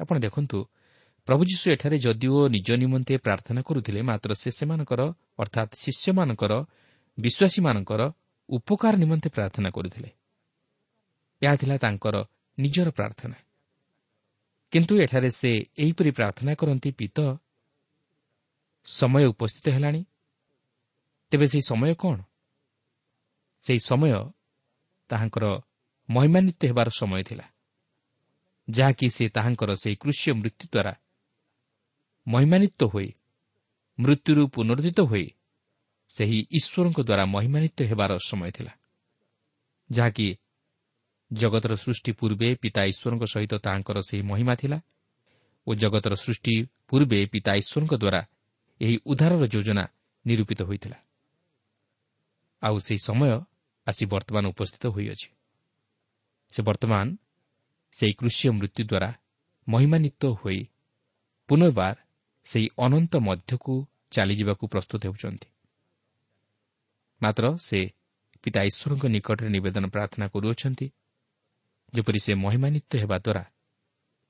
ଆପଣ 0.00 0.16
ଦେଖନ୍ତୁ 0.18 0.58
ପ୍ରଭୁ 1.28 1.42
ଯୀଶୁ 1.50 1.66
ଏଠାରେ 1.74 1.96
ଯଦିଓ 1.98 2.38
ନିଜ 2.48 2.68
ନିମନ୍ତେ 2.82 3.14
ପ୍ରାର୍ଥନା 3.18 3.60
କରୁଥିଲେ 3.62 4.00
ମାତ୍ର 4.02 4.30
ସେ 4.34 4.50
ସେମାନଙ୍କର 4.58 5.00
ଅର୍ଥାତ୍ 5.38 5.72
ଶିଷ୍ୟମାନଙ୍କର 5.82 6.52
ବିଶ୍ୱାସୀମାନଙ୍କର 7.18 8.02
ଉପକାର 8.48 8.92
ନିମନ୍ତେ 8.96 9.28
ପ୍ରାର୍ଥନା 9.28 9.68
କରୁଥିଲେ। 9.70 10.10
ଏହା 11.42 11.54
ଥିଲା 11.60 11.76
ତାଙ୍କର 11.76 12.16
ନିଜର 12.58 12.88
ପ୍ରାର୍ଥନା। 12.90 13.36
କିନ୍ତୁ 14.76 14.94
ଏଠାରେ 15.00 15.30
ସେ 15.30 15.50
ଏହିପରି 15.78 16.10
ପ୍ରାର୍ଥନା 16.10 16.52
କରନ୍ତି 16.54 16.90
ପିତ 16.90 17.18
ସମୟ 18.86 19.24
ଉପସ୍ଥିତ 19.24 19.66
ହେଲାଣି। 19.74 20.02
ତେବେ 21.32 21.46
ସେହି 21.46 21.62
ସମୟ 21.62 21.94
କ'ଣ? 21.94 22.18
ସେହି 23.64 23.80
ସମୟ 23.80 24.10
ତାହାଙ୍କର 25.10 25.44
ମହିମାନ୍ୱିତ 26.08 26.60
ହେବାର 26.66 26.88
ସମୟ 26.90 27.22
ଥିଲା 27.22 27.46
ଯାହାକି 28.68 29.06
ସେ 29.08 29.24
ତାହାଙ୍କର 29.28 29.70
ସେହି 29.74 29.96
କୃଷ୍ୟ 29.96 30.32
ମୃତ୍ୟୁ 30.32 30.66
ଦ୍ୱାରା 30.72 30.92
ମହିମାନ୍ୱିତ 32.26 32.80
ହୋଇ 32.84 33.08
ମୃତ୍ୟୁରୁ 33.98 34.42
ପୁନରୁଦ୍ଧିତ 34.46 35.00
ହୋଇ 35.00 35.26
ସେହି 36.08 36.38
ଈଶ୍ୱରଙ୍କ 36.50 36.98
ଦ୍ୱାରା 37.00 37.24
ମହିମାନ୍ୱିତ 37.34 37.78
ହେବାର 37.82 38.10
ସମୟ 38.18 38.50
ଥିଲା 38.50 38.72
ଯାହାକି 39.90 40.26
ଜଗତର 41.32 41.74
ସୃଷ୍ଟି 41.74 42.12
ପୂର୍ବେ 42.12 42.54
ପିତା 42.54 42.82
ଈଶ୍ୱରଙ୍କ 42.84 43.24
ସହିତ 43.24 43.54
ତାହାଙ୍କର 43.54 43.98
ସେହି 44.00 44.22
ମହିମା 44.22 44.54
ଥିଲା 44.54 44.82
ଓ 45.66 45.74
ଜଗତର 45.74 46.14
ସୃଷ୍ଟି 46.14 46.54
ପୂର୍ବେ 46.88 47.26
ପିତା 47.26 47.52
ଈଶ୍ୱରଙ୍କ 47.54 47.94
ଦ୍ୱାରା 47.94 48.20
ଏହି 48.80 48.96
ଉଦ୍ଧାରର 49.06 49.46
ଯୋଜନା 49.46 49.84
ନିରୂପିତ 50.26 50.62
ହୋଇଥିଲା। 50.62 50.98
ଆଉ 52.62 52.78
ସେହି 52.78 52.98
ସମୟ 52.98 53.30
ଆସି 53.86 54.04
ବର୍ତ୍ତମାନ 54.06 54.46
ଉପସ୍ଥିତ 54.46 54.86
ହୋଇଅଛି। 54.86 55.28
ସେ 56.52 56.62
ବର୍ତ୍ତମାନ 56.62 57.16
ସେହି 57.92 58.12
କୃଷି 58.12 58.48
ମୃତ୍ୟୁ 58.48 58.82
ଦ୍ୱାରା 58.84 59.10
ମହିମାନ୍ୱିତ 59.68 60.22
ହୋଇ 60.26 60.60
ପୁନର୍ବାର 61.48 61.96
ସେହି 62.44 62.68
ଅନନ୍ତ 62.78 63.16
ମଧ୍ୟକୁ 63.16 63.74
ଚାଲିଯିବାକୁ 64.10 64.64
ପ୍ରସ୍ତୁତ 64.66 65.06
ହେଉଛନ୍ତି। 65.06 65.48
ମାତ୍ର 67.22 67.56
ସେ 67.56 67.78
ପିତା 68.42 68.62
ଈଶ୍ୱରଙ୍କ 68.62 69.04
ନିକଟରେ 69.06 69.48
ନିବେଦନ 69.48 69.84
ପ୍ରାର୍ଥନା 69.86 70.26
କରୁଅଛନ୍ତି 70.26 70.86
ଯେପରି 71.94 72.18
ସେ 72.18 72.32
ମହିମାନ୍ୱିତ 72.34 72.90
ହେବା 72.96 73.16
ଦ୍ୱାରା 73.18 73.44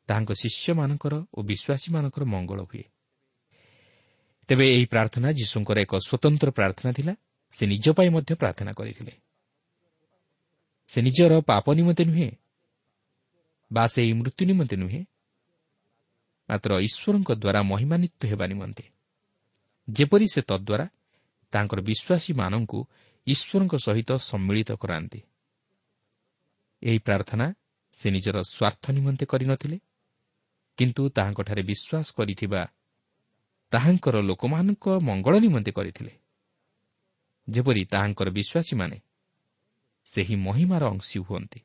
ତାହାଙ୍କ 0.08 0.30
ଶିଷ୍ୟମାନଙ୍କର 0.42 1.14
ଓ 1.36 1.38
ବିଶ୍ୱାସୀମାନଙ୍କର 1.42 2.24
ମଙ୍ଗଳ 2.24 2.60
ହୁଏ। 2.62 2.84
ତେବେ 4.48 4.66
ଏହି 4.74 4.86
ପ୍ରାର୍ଥନା 4.86 5.28
ଯୀଶୁଙ୍କର 5.32 5.76
ଏକ 5.78 5.92
ସ୍ୱତନ୍ତ୍ର 5.96 6.48
ପ୍ରାର୍ଥନା 6.50 6.90
ଥିଲା। 6.92 7.14
ସେ 7.50 7.66
ନିଜ 7.66 7.86
ପାଇଁ 7.96 8.10
ମଧ୍ୟ 8.10 8.32
ପ୍ରାର୍ଥନା 8.34 8.72
କରିଥିଲେ। 8.72 9.12
ସେ 10.90 10.98
ନିଜର 11.02 11.32
ପାପ 11.40 11.64
ନିମନ୍ତେ 11.74 12.04
ନୁହେଁ 12.04 12.30
ବା 13.72 13.84
ସେହି 13.88 14.12
ମୃତ୍ୟୁ 14.12 14.42
ନିମନ୍ତେ 14.46 14.76
ନୁହେଁ 14.76 15.00
ମାତ୍ର 16.48 16.70
ଈଶ୍ୱରଙ୍କ 16.78 17.30
ଦ୍ୱାରା 17.42 17.60
ମହିମାନ୍ୱିତ 17.62 18.20
ହେବା 18.26 18.46
ନିମନ୍ତେ। 18.46 18.84
ଯେପରି 19.88 20.26
ସେ 20.34 20.40
ତଦ୍ୱାରା 20.42 20.86
ତାଙ୍କର 21.52 21.78
ବିଶ୍ୱାସୀମାନଙ୍କୁ 21.80 22.78
ଈଶ୍ୱରଙ୍କ 23.26 23.74
ସହିତ 23.76 24.10
ସମ୍ମିଳିତ 24.30 24.70
କରାନ୍ତି। 24.72 25.20
ଏହି 26.86 26.98
ପ୍ରାର୍ଥନା 26.98 27.46
ସେ 27.92 28.10
ନିଜର 28.10 28.36
ସ୍ୱାର୍ଥ 28.42 28.84
ନିମନ୍ତେ 28.90 29.24
କରିନଥିଲେ। 29.26 29.78
କିନ୍ତୁ 30.78 31.02
ତାହାଙ୍କଠାରେ 31.08 31.62
ବିଶ୍ୱାସ 31.62 32.06
କରିଥିବା 32.12 32.62
ତାହାଙ୍କର 33.72 34.16
ଲୋକମାନଙ୍କ 34.20 34.84
ମଙ୍ଗଳ 35.02 35.34
ନିମନ୍ତେ 35.38 35.72
କରିଥିଲେ। 35.72 36.12
ଯେପରି 37.48 37.82
ତାହାଙ୍କର 37.84 38.28
ବିଶ୍ୱାସୀମାନେ 38.30 38.96
ସେହି 40.04 40.36
ମହିମାର 40.36 40.82
ଅଂଶୀ 40.86 41.18
ହୁଅନ୍ତି। 41.18 41.60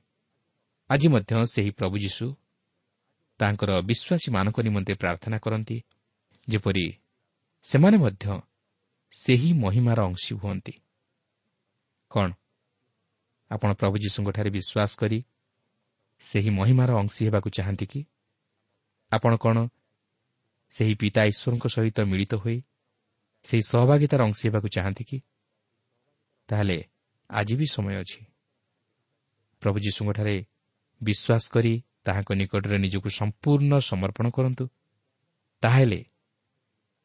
ଆଜି 0.89 1.07
ମଧ୍ୟ 1.07 1.31
ସେହି 1.45 1.71
ପ୍ରଭୁ 1.71 1.95
ଯୀଶୁ 1.97 2.25
ତାଙ୍କର 3.39 3.71
ବିଶ୍ୱାସୀମାନଙ୍କ 3.81 4.57
ନିମନ୍ତେ 4.62 4.93
ପ୍ରାର୍ଥନା 4.93 5.38
କରନ୍ତି 5.38 5.77
ଯେପରି 6.49 6.86
ସେମାନେ 7.63 7.97
ମଧ୍ୟ 7.97 8.25
ସେହି 9.12 9.49
ମହିମାର 9.53 9.99
ଅଂଶୀ 10.01 10.34
ହୁଅନ୍ତି। 10.36 10.73
କ'ଣ? 12.12 12.31
ଆପଣ 13.51 13.73
ପ୍ରଭୁ 13.73 13.97
ଯୀଶୁଙ୍କଠାରେ 13.97 14.49
ବିଶ୍ୱାସ 14.49 14.91
କରି 14.97 15.25
ସେହି 16.19 16.49
ମହିମାର 16.49 16.91
ଅଂଶୀ 16.95 17.25
ହେବାକୁ 17.25 17.49
ଚାହାନ୍ତି 17.49 17.85
କି? 17.85 18.05
ଆପଣ 19.11 19.35
କ'ଣ 19.35 19.67
ସେହି 20.69 20.95
ପିତା 20.95 21.21
ଈଶ୍ୱରଙ୍କ 21.23 21.65
ସହିତ 21.67 21.99
ମିଳିତ 22.01 22.33
ହୋଇ 22.35 22.63
ସେହି 23.43 23.63
ସହଭାଗିତାର 23.67 24.21
ଅଂଶୀ 24.23 24.49
ହେବାକୁ 24.49 24.67
ଚାହାନ୍ତି 24.67 25.03
କି? 25.03 25.17
ତାହେଲେ 26.47 26.83
ଆଜି 27.29 27.55
ବି 27.55 27.65
ସମୟ 27.65 27.95
ଅଛି। 27.95 28.25
ପ୍ରଭୁ 29.61 29.77
ଯୀଶୁଙ୍କଠାରେ 29.79 30.45
ବିଶ୍ୱାସ 31.01 31.43
କରି 31.49 31.83
ତାହାଙ୍କ 32.05 32.31
ନିକଟରେ 32.31 32.77
ନିଜକୁ 32.77 33.09
ସମ୍ପୂର୍ଣ୍ଣ 33.09 33.79
ସମର୍ପଣ 33.79 34.29
କରନ୍ତୁ। 34.29 34.65
ତାହେଲେ 35.61 36.05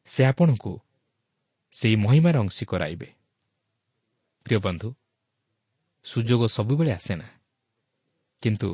ସେ 0.05 0.25
ଆପଣଙ୍କୁ 0.25 0.79
ସେହି 1.71 1.95
ମହିମାର 1.95 2.35
ଅଂଶୀ 2.39 2.65
କରାଇବେ। 2.65 3.09
ପ୍ରିୟ 4.45 4.59
ବନ୍ଧୁ 4.59 4.95
ସୁଯୋଗ 6.07 6.41
ସବୁବେଳେ 6.47 6.91
ଆସେ 6.91 7.13
ନା। 7.15 7.27
କିନ୍ତୁ 8.43 8.69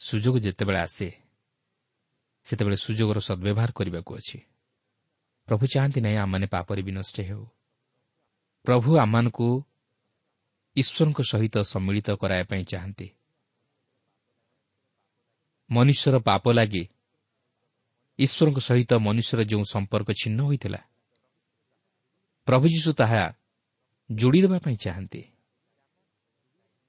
ସୁଯୋଗ 0.00 0.34
ଯେତେବେଳେ 0.38 0.78
ଆସେ 0.78 1.08
ସେତେବେଳେ 2.46 2.76
ସୁଯୋଗର 2.76 3.18
ସଦ୍ବ୍ୟବହାର 3.18 3.70
କରିବାକୁ 3.72 4.12
ଅଛି। 4.16 4.38
ପ୍ରଭୁ 5.48 5.64
ଚାହାନ୍ତି 5.72 6.00
ନାହିଁ 6.00 6.16
ଆମମାନେ 6.16 6.46
ପାପରେ 6.46 6.80
ବିନଷ୍ଟ 6.82 7.16
ହେଉ। 7.20 7.44
ପ୍ରଭୁ 8.64 8.90
ଆମମାନଙ୍କୁ 8.98 9.48
ଈଶ୍ୱରଙ୍କ 10.76 11.20
ସହିତ 11.22 11.54
ସମ୍ମିଳିତ 11.72 12.08
କରାଇବା 12.20 12.46
ପାଇଁ 12.50 12.64
ଚାହାନ୍ତି। 12.64 13.08
ମନୁଷ୍ୟର 15.70 16.16
ପାପ 16.18 16.44
ଲାଗି 16.52 16.84
ଈଶ୍ୱରଙ୍କ 18.18 18.58
ସହିତ 18.58 18.90
ମନୁଷ୍ୟର 19.06 19.40
ଯେଉଁ 19.50 19.64
ସମ୍ପର୍କ 19.64 20.08
ଛିନ୍ନ 20.20 20.38
ହୋଇଥିଲା 20.42 20.80
ପ୍ରଭୁ 22.46 22.66
ଯୀଶୁ 22.68 22.90
ତାହା 22.92 23.22
ଯୋଡ଼ିଦେବା 24.10 24.58
ପାଇଁ 24.58 24.76
ଚାହାନ୍ତି। 24.76 25.22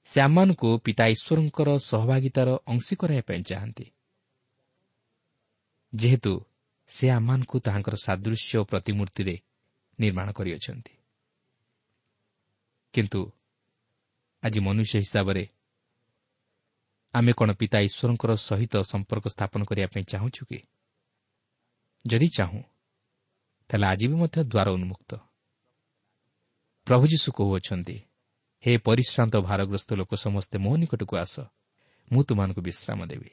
ସେ 0.08 0.20
ଆମମାନଙ୍କୁ 0.20 0.68
ପିତା 0.78 1.04
ଈଶ୍ୱରଙ୍କର 1.06 1.68
ସହଭାଗିତାର 1.78 2.48
ଅଂଶୀ 2.66 2.94
କରାଇବା 2.96 3.22
ପାଇଁ 3.28 3.42
ଚାହାନ୍ତି। 3.42 3.86
ଯେହେତୁ 5.94 6.32
ସେ 6.88 7.06
ଆମମାନଙ୍କୁ 7.10 7.56
ତାହାଙ୍କର 7.60 7.94
ସାଦୃଶ୍ୟ 8.04 8.64
ପ୍ରତିମୂର୍ତ୍ତିରେ 8.64 9.34
ନିର୍ମାଣ 10.00 10.28
କରିଅଛନ୍ତି। 10.32 10.94
କିନ୍ତୁ 12.94 13.20
ଆଜି 14.42 14.60
ମନୁଷ୍ୟ 14.60 14.94
ହିସାବରେ 14.98 15.44
ଆମେ 17.14 17.32
କ'ଣ 17.32 17.50
ପିତା 17.52 17.78
ଈଶ୍ୱରଙ୍କର 17.80 18.32
ସହିତ 18.36 18.74
ସମ୍ପର୍କ 18.82 19.26
ସ୍ଥାପନ 19.28 19.60
କରିବା 19.64 19.86
ପାଇଁ 19.86 20.04
ଚାହୁଁଛୁ 20.04 20.42
କି? 20.50 20.58
ଯଦି 22.06 22.28
ଚାହୁଁ 22.28 22.62
ତାହେଲେ 23.70 23.86
ଆଜି 23.86 24.06
ବି 24.10 24.16
ମଧ୍ୟ 24.16 24.38
ଦ୍ୱାର 24.44 24.68
ଉନ୍ମୁକ୍ତ। 24.68 25.10
ପ୍ରଭୁ 26.86 27.04
ଯୀଶୁ 27.06 27.28
କହୁଅଛନ୍ତି 27.32 27.96
ହେ 28.66 28.78
ପରିଶ୍ରାନ୍ତ 28.78 29.36
ଭାରଗ୍ରସ୍ତ 29.36 29.94
ଲୋକ 29.94 30.14
ସମସ୍ତେ 30.14 30.58
ମୋ 30.58 30.76
ନିକଟକୁ 30.76 31.16
ଆସ। 31.16 31.40
ମୁଁ 32.12 32.24
ତୁମମାନଙ୍କୁ 32.24 32.60
ବିଶ୍ରାମ 32.60 33.06
ଦେବି। 33.06 33.30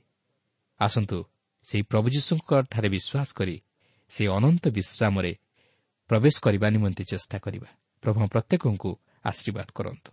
ଆସନ୍ତୁ 0.79 1.23
ସେହି 1.63 1.81
ପ୍ରଭୁ 1.81 2.09
ଯୀଶୁଙ୍କଠାରେ 2.09 2.89
ବିଶ୍ୱାସ 2.89 3.33
କରି 3.33 3.61
ସେହି 4.09 4.27
ଅନନ୍ତ 4.27 4.67
ବିଶ୍ରାମରେ 4.67 5.35
ପ୍ରବେଶ 6.07 6.35
କରିବା 6.41 6.69
ନିମନ୍ତେ 6.69 7.03
ଚେଷ୍ଟା 7.03 7.39
କରିବା। 7.39 7.69
ପ୍ରଭୁ 8.01 8.27
ପ୍ରତ୍ୟେକଙ୍କୁ 8.27 8.91
ଆଶୀର୍ବାଦ 9.23 9.65
କରନ୍ତୁ। 9.75 10.11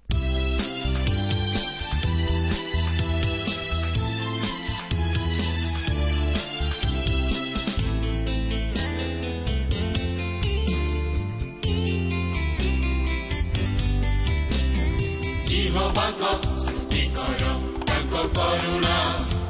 କରୁଣା 18.37 18.97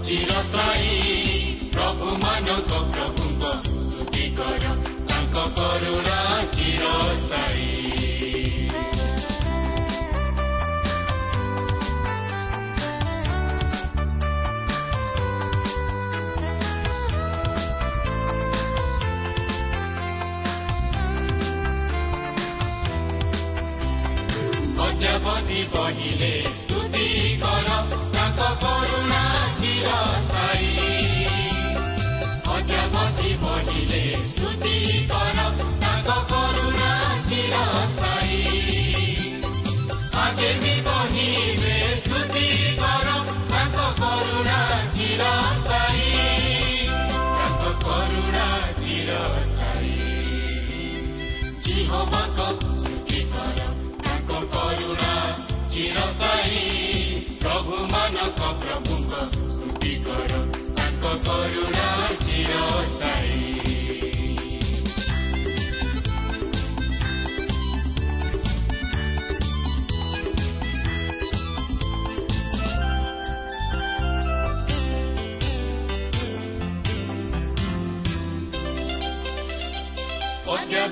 ଚିରସ୍ଥାୟୀ 0.07 0.95
ପ୍ରଭୁମାନଙ୍କ 1.73 2.73
ପ୍ରଭୁଙ୍କ 2.95 3.53
ସ୍ତୁତି 3.59 4.27
କର 4.39 4.65
ତାଙ୍କ 5.11 5.45
କରୁଣା 5.57 6.19
ଚିରସ୍ଥାୟୀ 6.57 7.69
ଅଦ୍ୟାବଧି 24.83 25.61
ବହିଲେ 25.73 26.02
ସ୍ତୁତି 26.02 26.02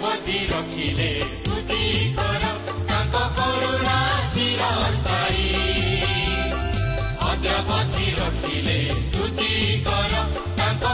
ତାଙ୍କ 0.00 0.16
କରୁଣା 3.36 3.98
ରଖିଲେ 8.18 8.78
ସ୍ତୁତି 9.00 9.50
କର 9.82 10.12
ତାଙ୍କ 10.52 10.84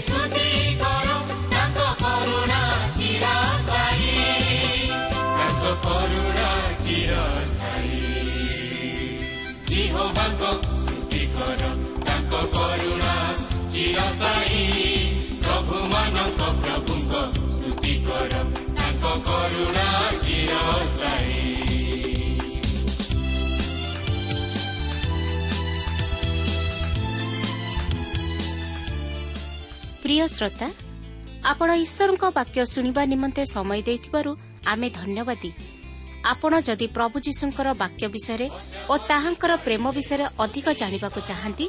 ସ୍ତୁତି 0.00 0.46
କର 0.82 1.08
ତାଙ୍କ 1.50 1.78
କରୁଣା 1.98 2.60
ଚିରସ୍ଥାୟୀ 2.94 4.08
ତାଙ୍କ 5.34 5.74
କରୁଣା 5.84 6.48
ଚିରସ୍ଥାୟୀ 6.86 8.00
ଜିହୋବାଙ୍କ 9.68 10.75
ପ୍ରିୟ 30.02 30.26
ଶ୍ରୋତା 30.26 30.68
ଆପଣ 31.44 31.70
ଈଶ୍ୱରଙ୍କ 31.74 32.24
ବାକ୍ୟ 32.34 32.64
ଶୁଣିବା 32.64 33.04
ନିମନ୍ତେ 33.04 33.42
ସମୟ 33.44 33.82
ଦେଇଥିବାରୁ 33.82 34.36
ଆମେ 34.66 34.88
ଧନ୍ୟବାଦୀ। 34.90 35.50
ଆପଣ 36.32 36.52
ଯଦି 36.68 36.86
ପ୍ରଭୁ 36.96 37.16
ଯୀଶୁଙ୍କର 37.26 37.68
ବାକ୍ୟ 37.82 38.04
ବିଷୟରେ 38.14 38.46
ଓ 38.92 38.94
ତାହାଙ୍କର 39.10 39.52
ପ୍ରେମ 39.66 39.84
ବିଷୟରେ 39.96 40.26
ଅଧିକ 40.44 40.66
ଜାଣିବାକୁ 40.80 41.20
ଚାହାନ୍ତି 41.28 41.66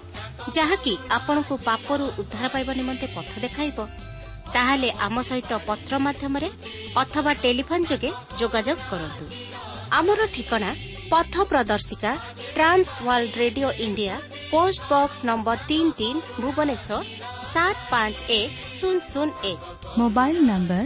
ଯାହାକି 0.58 0.94
ଆପଣଙ୍କୁ 1.18 1.56
ପାପରୁ 1.68 2.06
ଉଦ୍ଧାର 2.22 2.46
ପାଇବା 2.54 2.74
ନିମନ୍ତେ 2.80 3.08
ପଥ 3.16 3.32
ଦେଖାଇବ 3.46 3.78
ତାହେଲେ 4.56 4.90
ଆମ 5.06 5.16
ସହିତ 5.30 5.52
ପତ୍ର 5.70 5.94
ମାଧ୍ୟମରେ 6.06 6.50
ଅଥବା 7.04 7.32
ଟେଲିଫୋନ୍ 7.44 7.88
ଯୋଗେ 7.92 8.10
ଯୋଗାଯୋଗ 8.40 8.80
କରନ୍ତୁ। 8.92 9.26
ଆମର 10.00 10.20
ଠିକଣା 10.36 10.70
ପଥ 11.12 11.34
ପ୍ରଦର୍ଶିକା 11.52 12.12
Trans 12.56 12.92
World 13.06 13.34
Radio 13.44 13.70
India 13.86 14.16
post 14.52 14.82
box 14.92 15.18
number 15.30 15.58
ତିନି 15.70 15.92
ତିନି 16.00 16.20
ଭୁବନେଶ୍ୱର 16.42 17.00
ସାତ 17.52 17.78
ପାଞ୍ଚ 17.92 18.18
ଏକ 18.40 18.52
ଶୂନ 18.74 18.96
ଶୂନ 19.12 19.30
ଏକ। 19.52 19.62
Mobile 20.00 20.36
number 20.52 20.84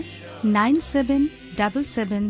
nine 0.56 0.82
seven 0.92 1.26
double 1.60 1.88
seven 1.96 2.30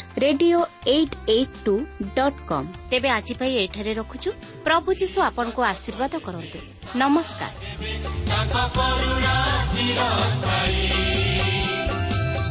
radio 0.21 0.59
eight 0.87 1.15
eight 1.29 1.55
two 1.65 1.75
dot 2.15 2.39
com. 2.47 2.67
ତେବେ 2.89 3.09
ଆଜି 3.09 3.33
ପାଇଁ 3.39 3.53
ଏଠାରେ 3.63 3.91
ରଖୁଛୁ। 3.93 4.29
ପ୍ରଭୁ 4.65 4.89
ଯୀଶୁ 5.01 5.17
ଆପଣଙ୍କୁ 5.21 5.61
ଆଶୀର୍ବାଦ 5.63 6.13
କରନ୍ତୁ। 6.25 6.59
ନମସ୍କାର। 6.95 7.53
ତାଙ୍କ 8.29 8.55
କରୁଣା 8.77 9.35
ଚିରସ୍ଥାୟୀ 9.71 10.81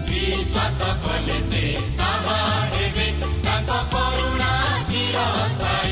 ବିଶ୍ୱାସ 0.08 0.80
କଲେ 1.04 1.38
ସେ 1.50 1.64
ସାହା 1.96 2.38
ହେବେ। 2.72 3.06
ତାଙ୍କ 3.46 3.70
କରୁଣା 3.92 4.52
ଚିରସ୍ଥାୟୀ। 4.90 5.89